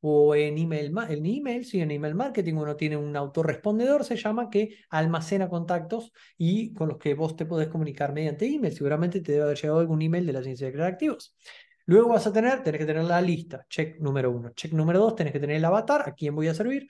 o 0.00 0.34
en 0.34 0.58
email, 0.58 0.92
en 1.08 1.26
email, 1.26 1.64
sí, 1.64 1.80
en 1.80 1.90
email 1.90 2.14
marketing 2.14 2.54
uno 2.54 2.76
tiene 2.76 2.96
un 2.96 3.16
autorrespondedor, 3.16 4.04
se 4.04 4.16
llama, 4.16 4.48
que 4.48 4.76
almacena 4.90 5.48
contactos 5.48 6.12
y 6.36 6.72
con 6.72 6.88
los 6.88 6.98
que 6.98 7.14
vos 7.14 7.34
te 7.34 7.46
podés 7.46 7.68
comunicar 7.68 8.12
mediante 8.12 8.46
email. 8.46 8.72
Seguramente 8.74 9.20
te 9.20 9.32
debe 9.32 9.44
haber 9.44 9.56
llegado 9.56 9.80
algún 9.80 10.02
email 10.02 10.26
de 10.26 10.32
la 10.32 10.42
ciencia 10.42 10.66
de 10.66 10.72
crear 10.72 10.88
activos. 10.88 11.34
Luego 11.88 12.10
vas 12.10 12.26
a 12.26 12.32
tener, 12.34 12.62
tenés 12.62 12.80
que 12.80 12.86
tener 12.86 13.04
la 13.04 13.18
lista, 13.22 13.64
check 13.66 13.98
número 13.98 14.30
uno. 14.30 14.50
Check 14.50 14.72
número 14.74 14.98
dos, 14.98 15.14
tenés 15.16 15.32
que 15.32 15.40
tener 15.40 15.56
el 15.56 15.64
avatar, 15.64 16.06
a 16.06 16.12
quién 16.12 16.34
voy 16.34 16.46
a 16.46 16.52
servir. 16.52 16.86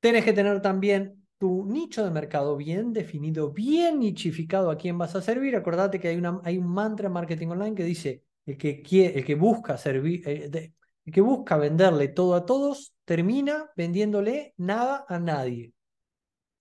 Tenés 0.00 0.24
que 0.24 0.32
tener 0.32 0.60
también 0.60 1.24
tu 1.38 1.64
nicho 1.64 2.04
de 2.04 2.10
mercado 2.10 2.56
bien 2.56 2.92
definido, 2.92 3.52
bien 3.52 4.00
nichificado 4.00 4.68
a 4.68 4.76
quién 4.76 4.98
vas 4.98 5.14
a 5.14 5.22
servir. 5.22 5.54
Acordate 5.54 6.00
que 6.00 6.08
hay, 6.08 6.16
un 6.58 6.66
mantra 6.66 7.06
en 7.06 7.12
marketing 7.12 7.48
online 7.48 7.76
que 7.76 7.84
dice, 7.84 8.24
el 8.46 8.58
que, 8.58 8.82
quiere, 8.82 9.20
el 9.20 9.24
que 9.24 9.36
busca 9.36 9.78
servir, 9.78 10.28
eh, 10.28 10.72
el 11.04 11.12
que 11.12 11.20
busca 11.20 11.56
venderle 11.56 12.08
todo 12.08 12.34
a 12.34 12.44
todos, 12.44 12.96
termina 13.04 13.70
vendiéndole 13.76 14.54
nada 14.56 15.04
a 15.08 15.20
nadie. 15.20 15.72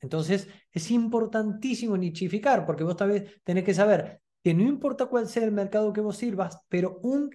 Entonces, 0.02 0.48
es 0.72 0.92
importantísimo 0.92 1.98
nichificar, 1.98 2.64
porque 2.64 2.84
vos 2.84 2.96
tal 2.96 3.10
vez 3.10 3.42
tenés 3.44 3.64
que 3.64 3.74
saber 3.74 4.22
que 4.43 4.54
no 4.54 4.63
importa 4.63 5.06
cuál 5.06 5.27
sea 5.27 5.43
el 5.43 5.51
mercado 5.51 5.93
que 5.93 6.01
vos 6.01 6.17
sirvas, 6.17 6.60
pero 6.69 6.99
un 7.04 7.30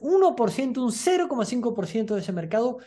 1%, 0.00 0.82
un 0.82 0.92
0,5% 0.92 2.14
de 2.14 2.20
ese 2.20 2.32
mercado, 2.32 2.78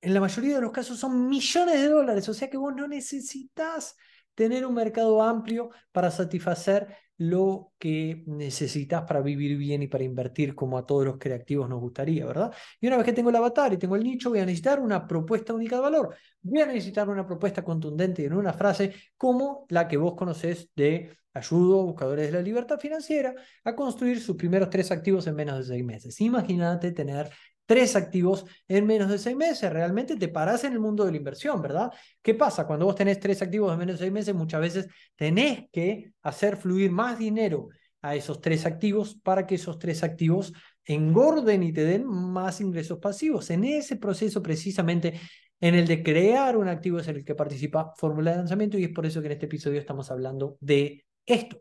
en 0.00 0.14
la 0.14 0.20
mayoría 0.20 0.56
de 0.56 0.62
los 0.62 0.72
casos 0.72 0.98
son 0.98 1.28
millones 1.28 1.80
de 1.80 1.88
dólares. 1.88 2.28
O 2.28 2.34
sea 2.34 2.48
que 2.48 2.56
vos 2.56 2.74
no 2.74 2.86
necesitas 2.86 3.96
tener 4.34 4.64
un 4.64 4.74
mercado 4.74 5.22
amplio 5.22 5.70
para 5.92 6.10
satisfacer 6.10 6.86
lo 7.18 7.72
que 7.78 8.22
necesitas 8.26 9.02
para 9.02 9.20
vivir 9.20 9.56
bien 9.58 9.82
y 9.82 9.88
para 9.88 10.04
invertir 10.04 10.54
como 10.54 10.78
a 10.78 10.86
todos 10.86 11.04
los 11.04 11.18
creativos 11.18 11.68
nos 11.68 11.80
gustaría, 11.80 12.24
¿verdad? 12.24 12.52
Y 12.80 12.86
una 12.86 12.96
vez 12.96 13.06
que 13.06 13.12
tengo 13.12 13.30
el 13.30 13.36
avatar 13.36 13.72
y 13.72 13.76
tengo 13.76 13.96
el 13.96 14.04
nicho, 14.04 14.30
voy 14.30 14.38
a 14.38 14.46
necesitar 14.46 14.80
una 14.80 15.06
propuesta 15.06 15.52
única 15.52 15.76
de 15.76 15.82
valor. 15.82 16.14
Voy 16.40 16.60
a 16.60 16.66
necesitar 16.66 17.08
una 17.08 17.26
propuesta 17.26 17.64
contundente 17.64 18.22
y 18.22 18.26
en 18.26 18.34
una 18.34 18.52
frase 18.52 18.94
como 19.16 19.66
la 19.68 19.88
que 19.88 19.96
vos 19.96 20.14
conocés 20.14 20.70
de 20.76 21.18
ayudo 21.34 21.80
a 21.80 21.84
buscadores 21.84 22.26
de 22.26 22.32
la 22.32 22.42
libertad 22.42 22.78
financiera 22.78 23.34
a 23.64 23.74
construir 23.74 24.20
sus 24.20 24.36
primeros 24.36 24.70
tres 24.70 24.90
activos 24.90 25.26
en 25.26 25.34
menos 25.34 25.58
de 25.58 25.64
seis 25.64 25.84
meses. 25.84 26.20
Imagínate 26.20 26.92
tener 26.92 27.30
tres 27.68 27.96
activos 27.96 28.46
en 28.66 28.86
menos 28.86 29.10
de 29.10 29.18
seis 29.18 29.36
meses. 29.36 29.70
Realmente 29.70 30.16
te 30.16 30.28
paras 30.28 30.64
en 30.64 30.72
el 30.72 30.80
mundo 30.80 31.04
de 31.04 31.10
la 31.10 31.18
inversión, 31.18 31.60
¿verdad? 31.60 31.92
¿Qué 32.22 32.34
pasa? 32.34 32.66
Cuando 32.66 32.86
vos 32.86 32.94
tenés 32.94 33.20
tres 33.20 33.42
activos 33.42 33.70
en 33.70 33.78
menos 33.78 33.96
de 33.96 34.06
seis 34.06 34.12
meses, 34.12 34.34
muchas 34.34 34.62
veces 34.62 34.86
tenés 35.14 35.68
que 35.70 36.12
hacer 36.22 36.56
fluir 36.56 36.90
más 36.90 37.18
dinero 37.18 37.68
a 38.00 38.14
esos 38.14 38.40
tres 38.40 38.64
activos 38.64 39.18
para 39.22 39.46
que 39.46 39.56
esos 39.56 39.78
tres 39.78 40.02
activos 40.02 40.54
engorden 40.86 41.62
y 41.62 41.74
te 41.74 41.84
den 41.84 42.06
más 42.06 42.62
ingresos 42.62 42.98
pasivos. 43.00 43.50
En 43.50 43.64
ese 43.64 43.96
proceso 43.96 44.42
precisamente 44.42 45.20
en 45.60 45.74
el 45.74 45.86
de 45.86 46.02
crear 46.02 46.56
un 46.56 46.68
activo 46.68 47.00
es 47.00 47.08
en 47.08 47.16
el 47.16 47.24
que 47.24 47.34
participa 47.34 47.92
Fórmula 47.98 48.30
de 48.30 48.38
Lanzamiento 48.38 48.78
y 48.78 48.84
es 48.84 48.90
por 48.90 49.04
eso 49.04 49.20
que 49.20 49.26
en 49.26 49.32
este 49.32 49.46
episodio 49.46 49.78
estamos 49.78 50.10
hablando 50.10 50.56
de 50.60 51.04
esto. 51.26 51.60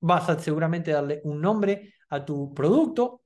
Vas 0.00 0.28
a 0.28 0.38
seguramente 0.40 0.90
darle 0.90 1.20
un 1.22 1.40
nombre 1.40 1.94
a 2.08 2.24
tu 2.24 2.52
producto, 2.54 3.22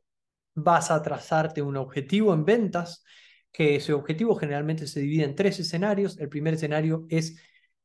vas 0.55 0.91
a 0.91 1.03
trazarte 1.03 1.63
un 1.63 1.77
objetivo 1.77 2.35
en 2.35 2.45
ventas, 2.45 3.05
que 3.53 3.77
ese 3.77 3.93
objetivo 3.93 4.35
generalmente 4.35 4.87
se 4.87 5.01
divide 5.01 5.25
en 5.25 5.35
tres 5.35 5.61
escenarios. 5.61 6.19
El 6.19 6.29
primer 6.29 6.55
escenario 6.55 7.07
es 7.11 7.37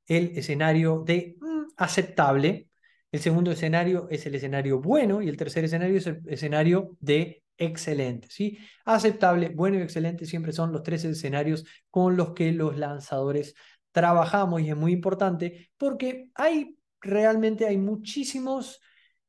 el 0.06 0.38
escenario 0.38 1.04
de 1.06 1.36
mm, 1.40 1.74
aceptable, 1.78 2.70
el 3.12 3.20
segundo 3.20 3.52
escenario 3.52 4.08
es 4.10 4.26
el 4.26 4.36
escenario 4.36 4.80
bueno 4.80 5.22
y 5.22 5.30
el 5.30 5.38
tercer 5.38 5.64
escenario 5.66 5.98
es 5.98 6.08
el 6.08 6.22
escenario 6.28 6.98
de 7.00 7.44
excelente. 7.58 8.28
¿sí? 8.30 8.58
Aceptable, 8.86 9.50
bueno 9.50 9.78
y 9.78 9.82
excelente 9.82 10.26
siempre 10.26 10.52
son 10.52 10.72
los 10.72 10.84
tres 10.84 11.04
escenarios 11.06 11.66
con 11.90 12.18
los 12.18 12.34
que 12.34 12.52
los 12.52 12.78
lanzadores 12.78 13.56
trabajamos 13.92 14.62
y 14.62 14.70
es 14.70 14.76
muy 14.76 14.92
importante 14.92 15.70
porque 15.78 16.30
hay 16.36 16.78
realmente 17.02 17.66
hay 17.66 17.78
muchísimos 17.78 18.82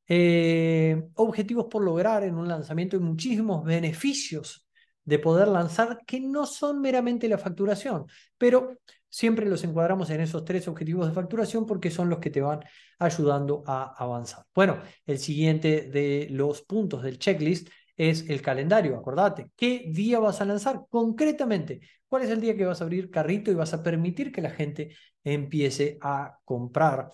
eh, 0.08 1.02
objetivos 1.14 1.66
por 1.70 1.82
lograr 1.84 2.24
en 2.24 2.34
un 2.34 2.48
lanzamiento 2.48 2.96
y 2.96 3.00
muchísimos 3.00 3.64
beneficios 3.64 4.66
de 5.04 5.18
poder 5.18 5.48
lanzar 5.48 6.00
que 6.06 6.20
no 6.20 6.46
son 6.46 6.80
meramente 6.80 7.28
la 7.28 7.38
facturación, 7.38 8.06
pero 8.36 8.78
siempre 9.08 9.46
los 9.46 9.64
encuadramos 9.64 10.10
en 10.10 10.20
esos 10.20 10.44
tres 10.44 10.68
objetivos 10.68 11.06
de 11.06 11.14
facturación 11.14 11.66
porque 11.66 11.90
son 11.90 12.10
los 12.10 12.18
que 12.18 12.30
te 12.30 12.40
van 12.40 12.60
ayudando 12.98 13.62
a 13.66 13.94
avanzar. 13.96 14.44
Bueno, 14.54 14.80
el 15.06 15.18
siguiente 15.18 15.82
de 15.90 16.28
los 16.30 16.62
puntos 16.62 17.02
del 17.02 17.18
checklist 17.18 17.68
es 17.96 18.28
el 18.28 18.42
calendario, 18.42 18.96
acordate, 18.96 19.50
¿qué 19.56 19.86
día 19.88 20.20
vas 20.20 20.40
a 20.40 20.44
lanzar 20.44 20.82
concretamente? 20.88 21.80
¿Cuál 22.06 22.22
es 22.22 22.30
el 22.30 22.40
día 22.40 22.56
que 22.56 22.64
vas 22.64 22.80
a 22.80 22.84
abrir 22.84 23.10
carrito 23.10 23.50
y 23.50 23.54
vas 23.54 23.74
a 23.74 23.82
permitir 23.82 24.30
que 24.30 24.40
la 24.40 24.50
gente 24.50 24.94
empiece 25.24 25.98
a 26.00 26.38
comprar? 26.44 27.12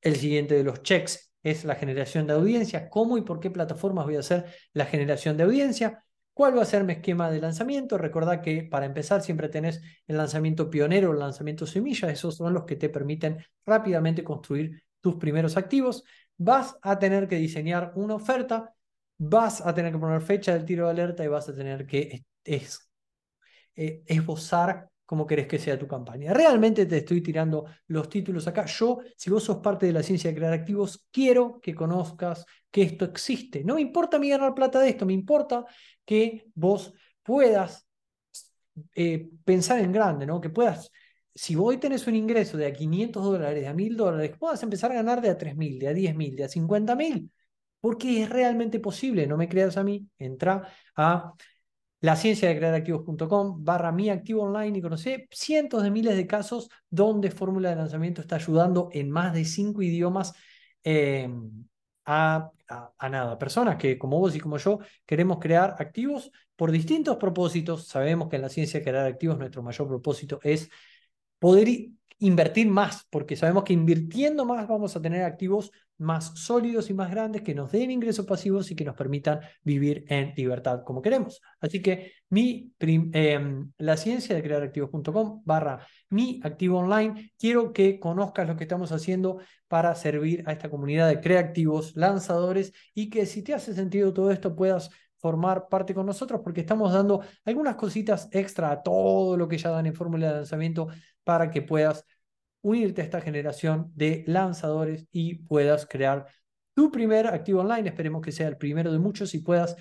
El 0.00 0.16
siguiente 0.16 0.54
de 0.54 0.64
los 0.64 0.82
checks 0.82 1.33
es 1.44 1.64
la 1.64 1.76
generación 1.76 2.26
de 2.26 2.32
audiencia. 2.32 2.88
¿Cómo 2.88 3.16
y 3.16 3.22
por 3.22 3.38
qué 3.38 3.50
plataformas 3.50 4.06
voy 4.06 4.16
a 4.16 4.20
hacer 4.20 4.46
la 4.72 4.86
generación 4.86 5.36
de 5.36 5.44
audiencia? 5.44 6.04
¿Cuál 6.32 6.58
va 6.58 6.62
a 6.62 6.64
ser 6.64 6.82
mi 6.82 6.94
esquema 6.94 7.30
de 7.30 7.40
lanzamiento? 7.40 7.96
Recordad 7.96 8.40
que 8.40 8.64
para 8.64 8.86
empezar 8.86 9.22
siempre 9.22 9.48
tenés 9.48 9.80
el 10.08 10.16
lanzamiento 10.16 10.68
pionero, 10.68 11.12
el 11.12 11.20
lanzamiento 11.20 11.66
semilla, 11.66 12.10
esos 12.10 12.36
son 12.36 12.52
los 12.52 12.64
que 12.64 12.74
te 12.74 12.88
permiten 12.88 13.38
rápidamente 13.64 14.24
construir 14.24 14.82
tus 15.00 15.14
primeros 15.16 15.56
activos. 15.56 16.02
Vas 16.36 16.76
a 16.82 16.98
tener 16.98 17.28
que 17.28 17.36
diseñar 17.36 17.92
una 17.94 18.16
oferta, 18.16 18.74
vas 19.16 19.60
a 19.64 19.72
tener 19.74 19.92
que 19.92 19.98
poner 19.98 20.22
fecha 20.22 20.54
del 20.54 20.64
tiro 20.64 20.86
de 20.86 20.90
alerta 20.90 21.22
y 21.24 21.28
vas 21.28 21.48
a 21.48 21.54
tener 21.54 21.86
que 21.86 22.24
es, 22.42 22.90
eh, 23.76 24.02
esbozar 24.06 24.90
cómo 25.06 25.26
querés 25.26 25.46
que 25.46 25.58
sea 25.58 25.78
tu 25.78 25.86
campaña. 25.86 26.32
Realmente 26.32 26.86
te 26.86 26.98
estoy 26.98 27.20
tirando 27.20 27.66
los 27.88 28.08
títulos 28.08 28.46
acá. 28.46 28.64
Yo, 28.66 29.00
si 29.16 29.30
vos 29.30 29.44
sos 29.44 29.58
parte 29.58 29.86
de 29.86 29.92
la 29.92 30.02
ciencia 30.02 30.30
de 30.30 30.36
crear 30.36 30.52
activos, 30.52 31.06
quiero 31.10 31.60
que 31.60 31.74
conozcas 31.74 32.46
que 32.70 32.82
esto 32.82 33.04
existe. 33.04 33.64
No 33.64 33.74
me 33.74 33.80
importa 33.80 34.16
a 34.16 34.20
mí 34.20 34.28
ganar 34.30 34.54
plata 34.54 34.80
de 34.80 34.90
esto, 34.90 35.06
me 35.06 35.12
importa 35.12 35.64
que 36.04 36.46
vos 36.54 36.92
puedas 37.22 37.86
eh, 38.94 39.30
pensar 39.44 39.80
en 39.80 39.92
grande, 39.92 40.26
¿no? 40.26 40.40
Que 40.40 40.50
puedas, 40.50 40.90
si 41.34 41.56
hoy 41.56 41.78
tenés 41.78 42.06
un 42.06 42.16
ingreso 42.16 42.56
de 42.56 42.66
a 42.66 42.72
500 42.72 43.24
dólares, 43.24 43.62
de 43.62 43.68
a 43.68 43.74
1000 43.74 43.96
dólares, 43.96 44.36
puedas 44.38 44.62
empezar 44.62 44.90
a 44.92 44.96
ganar 44.96 45.20
de 45.20 45.30
a 45.30 45.38
3000, 45.38 45.78
de 45.78 45.88
a 45.88 45.92
10000, 45.92 46.36
de 46.36 46.44
a 46.44 46.48
50000. 46.48 47.30
Porque 47.80 48.22
es 48.22 48.30
realmente 48.30 48.80
posible, 48.80 49.26
no 49.26 49.36
me 49.36 49.48
creas 49.48 49.76
a 49.76 49.84
mí, 49.84 50.08
entra 50.18 50.66
a 50.96 51.34
la 52.04 52.16
ciencia 52.16 52.50
de 52.50 52.56
crear 52.58 52.74
activos.com 52.74 53.64
barra 53.64 53.90
mi 53.90 54.10
activo 54.10 54.42
online 54.42 54.78
y 54.78 54.82
conoce 54.82 55.26
cientos 55.30 55.82
de 55.82 55.90
miles 55.90 56.16
de 56.16 56.26
casos 56.26 56.68
donde 56.90 57.30
Fórmula 57.30 57.70
de 57.70 57.76
Lanzamiento 57.76 58.20
está 58.20 58.36
ayudando 58.36 58.90
en 58.92 59.10
más 59.10 59.32
de 59.32 59.46
cinco 59.46 59.80
idiomas 59.80 60.34
eh, 60.84 61.30
a, 62.04 62.50
a, 62.98 63.08
nada. 63.08 63.38
Personas 63.38 63.76
que 63.76 63.96
como 63.96 64.18
vos 64.18 64.36
y 64.36 64.40
como 64.40 64.58
yo 64.58 64.80
queremos 65.06 65.38
crear 65.38 65.76
activos 65.78 66.30
por 66.56 66.70
distintos 66.70 67.16
propósitos. 67.16 67.86
Sabemos 67.86 68.28
que 68.28 68.36
en 68.36 68.42
la 68.42 68.50
ciencia 68.50 68.80
de 68.80 68.84
crear 68.84 69.06
activos 69.06 69.38
nuestro 69.38 69.62
mayor 69.62 69.88
propósito 69.88 70.40
es 70.42 70.68
poder 71.38 71.68
invertir 72.18 72.68
más, 72.68 73.06
porque 73.10 73.36
sabemos 73.36 73.64
que 73.64 73.72
invirtiendo 73.72 74.44
más 74.44 74.66
vamos 74.68 74.96
a 74.96 75.02
tener 75.02 75.22
activos 75.22 75.70
más 75.98 76.32
sólidos 76.38 76.90
y 76.90 76.94
más 76.94 77.10
grandes 77.10 77.42
que 77.42 77.54
nos 77.54 77.70
den 77.70 77.90
ingresos 77.90 78.26
pasivos 78.26 78.70
y 78.70 78.76
que 78.76 78.84
nos 78.84 78.96
permitan 78.96 79.40
vivir 79.62 80.04
en 80.08 80.32
libertad 80.36 80.82
como 80.84 81.02
queremos. 81.02 81.40
Así 81.60 81.80
que 81.82 82.12
mi 82.30 82.72
em, 82.80 83.70
la 83.78 83.96
ciencia 83.96 84.34
de 84.34 84.42
crear 84.42 84.62
activos.com 84.62 85.42
barra 85.44 85.86
mi 86.10 86.40
activo 86.42 86.78
online, 86.78 87.32
quiero 87.38 87.72
que 87.72 88.00
conozcas 88.00 88.48
lo 88.48 88.56
que 88.56 88.64
estamos 88.64 88.90
haciendo 88.92 89.38
para 89.68 89.94
servir 89.94 90.42
a 90.46 90.52
esta 90.52 90.70
comunidad 90.70 91.08
de 91.08 91.20
creativos, 91.20 91.94
lanzadores 91.96 92.72
y 92.94 93.10
que 93.10 93.26
si 93.26 93.42
te 93.42 93.54
hace 93.54 93.74
sentido 93.74 94.12
todo 94.12 94.30
esto 94.30 94.54
puedas 94.56 94.90
formar 95.18 95.68
parte 95.70 95.94
con 95.94 96.04
nosotros 96.04 96.42
porque 96.44 96.60
estamos 96.60 96.92
dando 96.92 97.22
algunas 97.46 97.76
cositas 97.76 98.28
extra 98.30 98.70
a 98.70 98.82
todo 98.82 99.38
lo 99.38 99.48
que 99.48 99.56
ya 99.56 99.70
dan 99.70 99.86
en 99.86 99.94
fórmula 99.94 100.28
de 100.28 100.34
lanzamiento 100.34 100.88
para 101.24 101.50
que 101.50 101.62
puedas 101.62 102.04
unirte 102.62 103.02
a 103.02 103.04
esta 103.04 103.20
generación 103.20 103.92
de 103.94 104.24
lanzadores 104.26 105.06
y 105.12 105.36
puedas 105.36 105.86
crear 105.86 106.26
tu 106.74 106.90
primer 106.90 107.26
activo 107.26 107.60
online. 107.60 107.88
Esperemos 107.88 108.22
que 108.22 108.32
sea 108.32 108.48
el 108.48 108.56
primero 108.56 108.92
de 108.92 108.98
muchos 108.98 109.34
y 109.34 109.40
puedas 109.40 109.76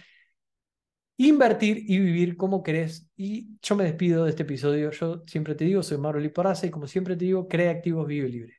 invertir 1.18 1.84
y 1.88 2.00
vivir 2.00 2.38
como 2.38 2.64
querés. 2.64 3.10
Y 3.16 3.58
yo 3.62 3.76
me 3.76 3.84
despido 3.86 4.26
de 4.26 4.32
este 4.32 4.44
episodio. 4.44 4.92
Yo 4.92 5.24
siempre 5.28 5.56
te 5.56 5.66
digo, 5.66 5.84
soy 5.84 5.98
Mauro 5.98 6.20
Liporaza 6.20 6.68
y 6.68 6.72
como 6.72 6.88
siempre 6.88 7.16
te 7.16 7.26
digo, 7.26 7.48
crea 7.48 7.72
activos, 7.72 8.08
vive 8.08 8.30
libre. 8.30 8.54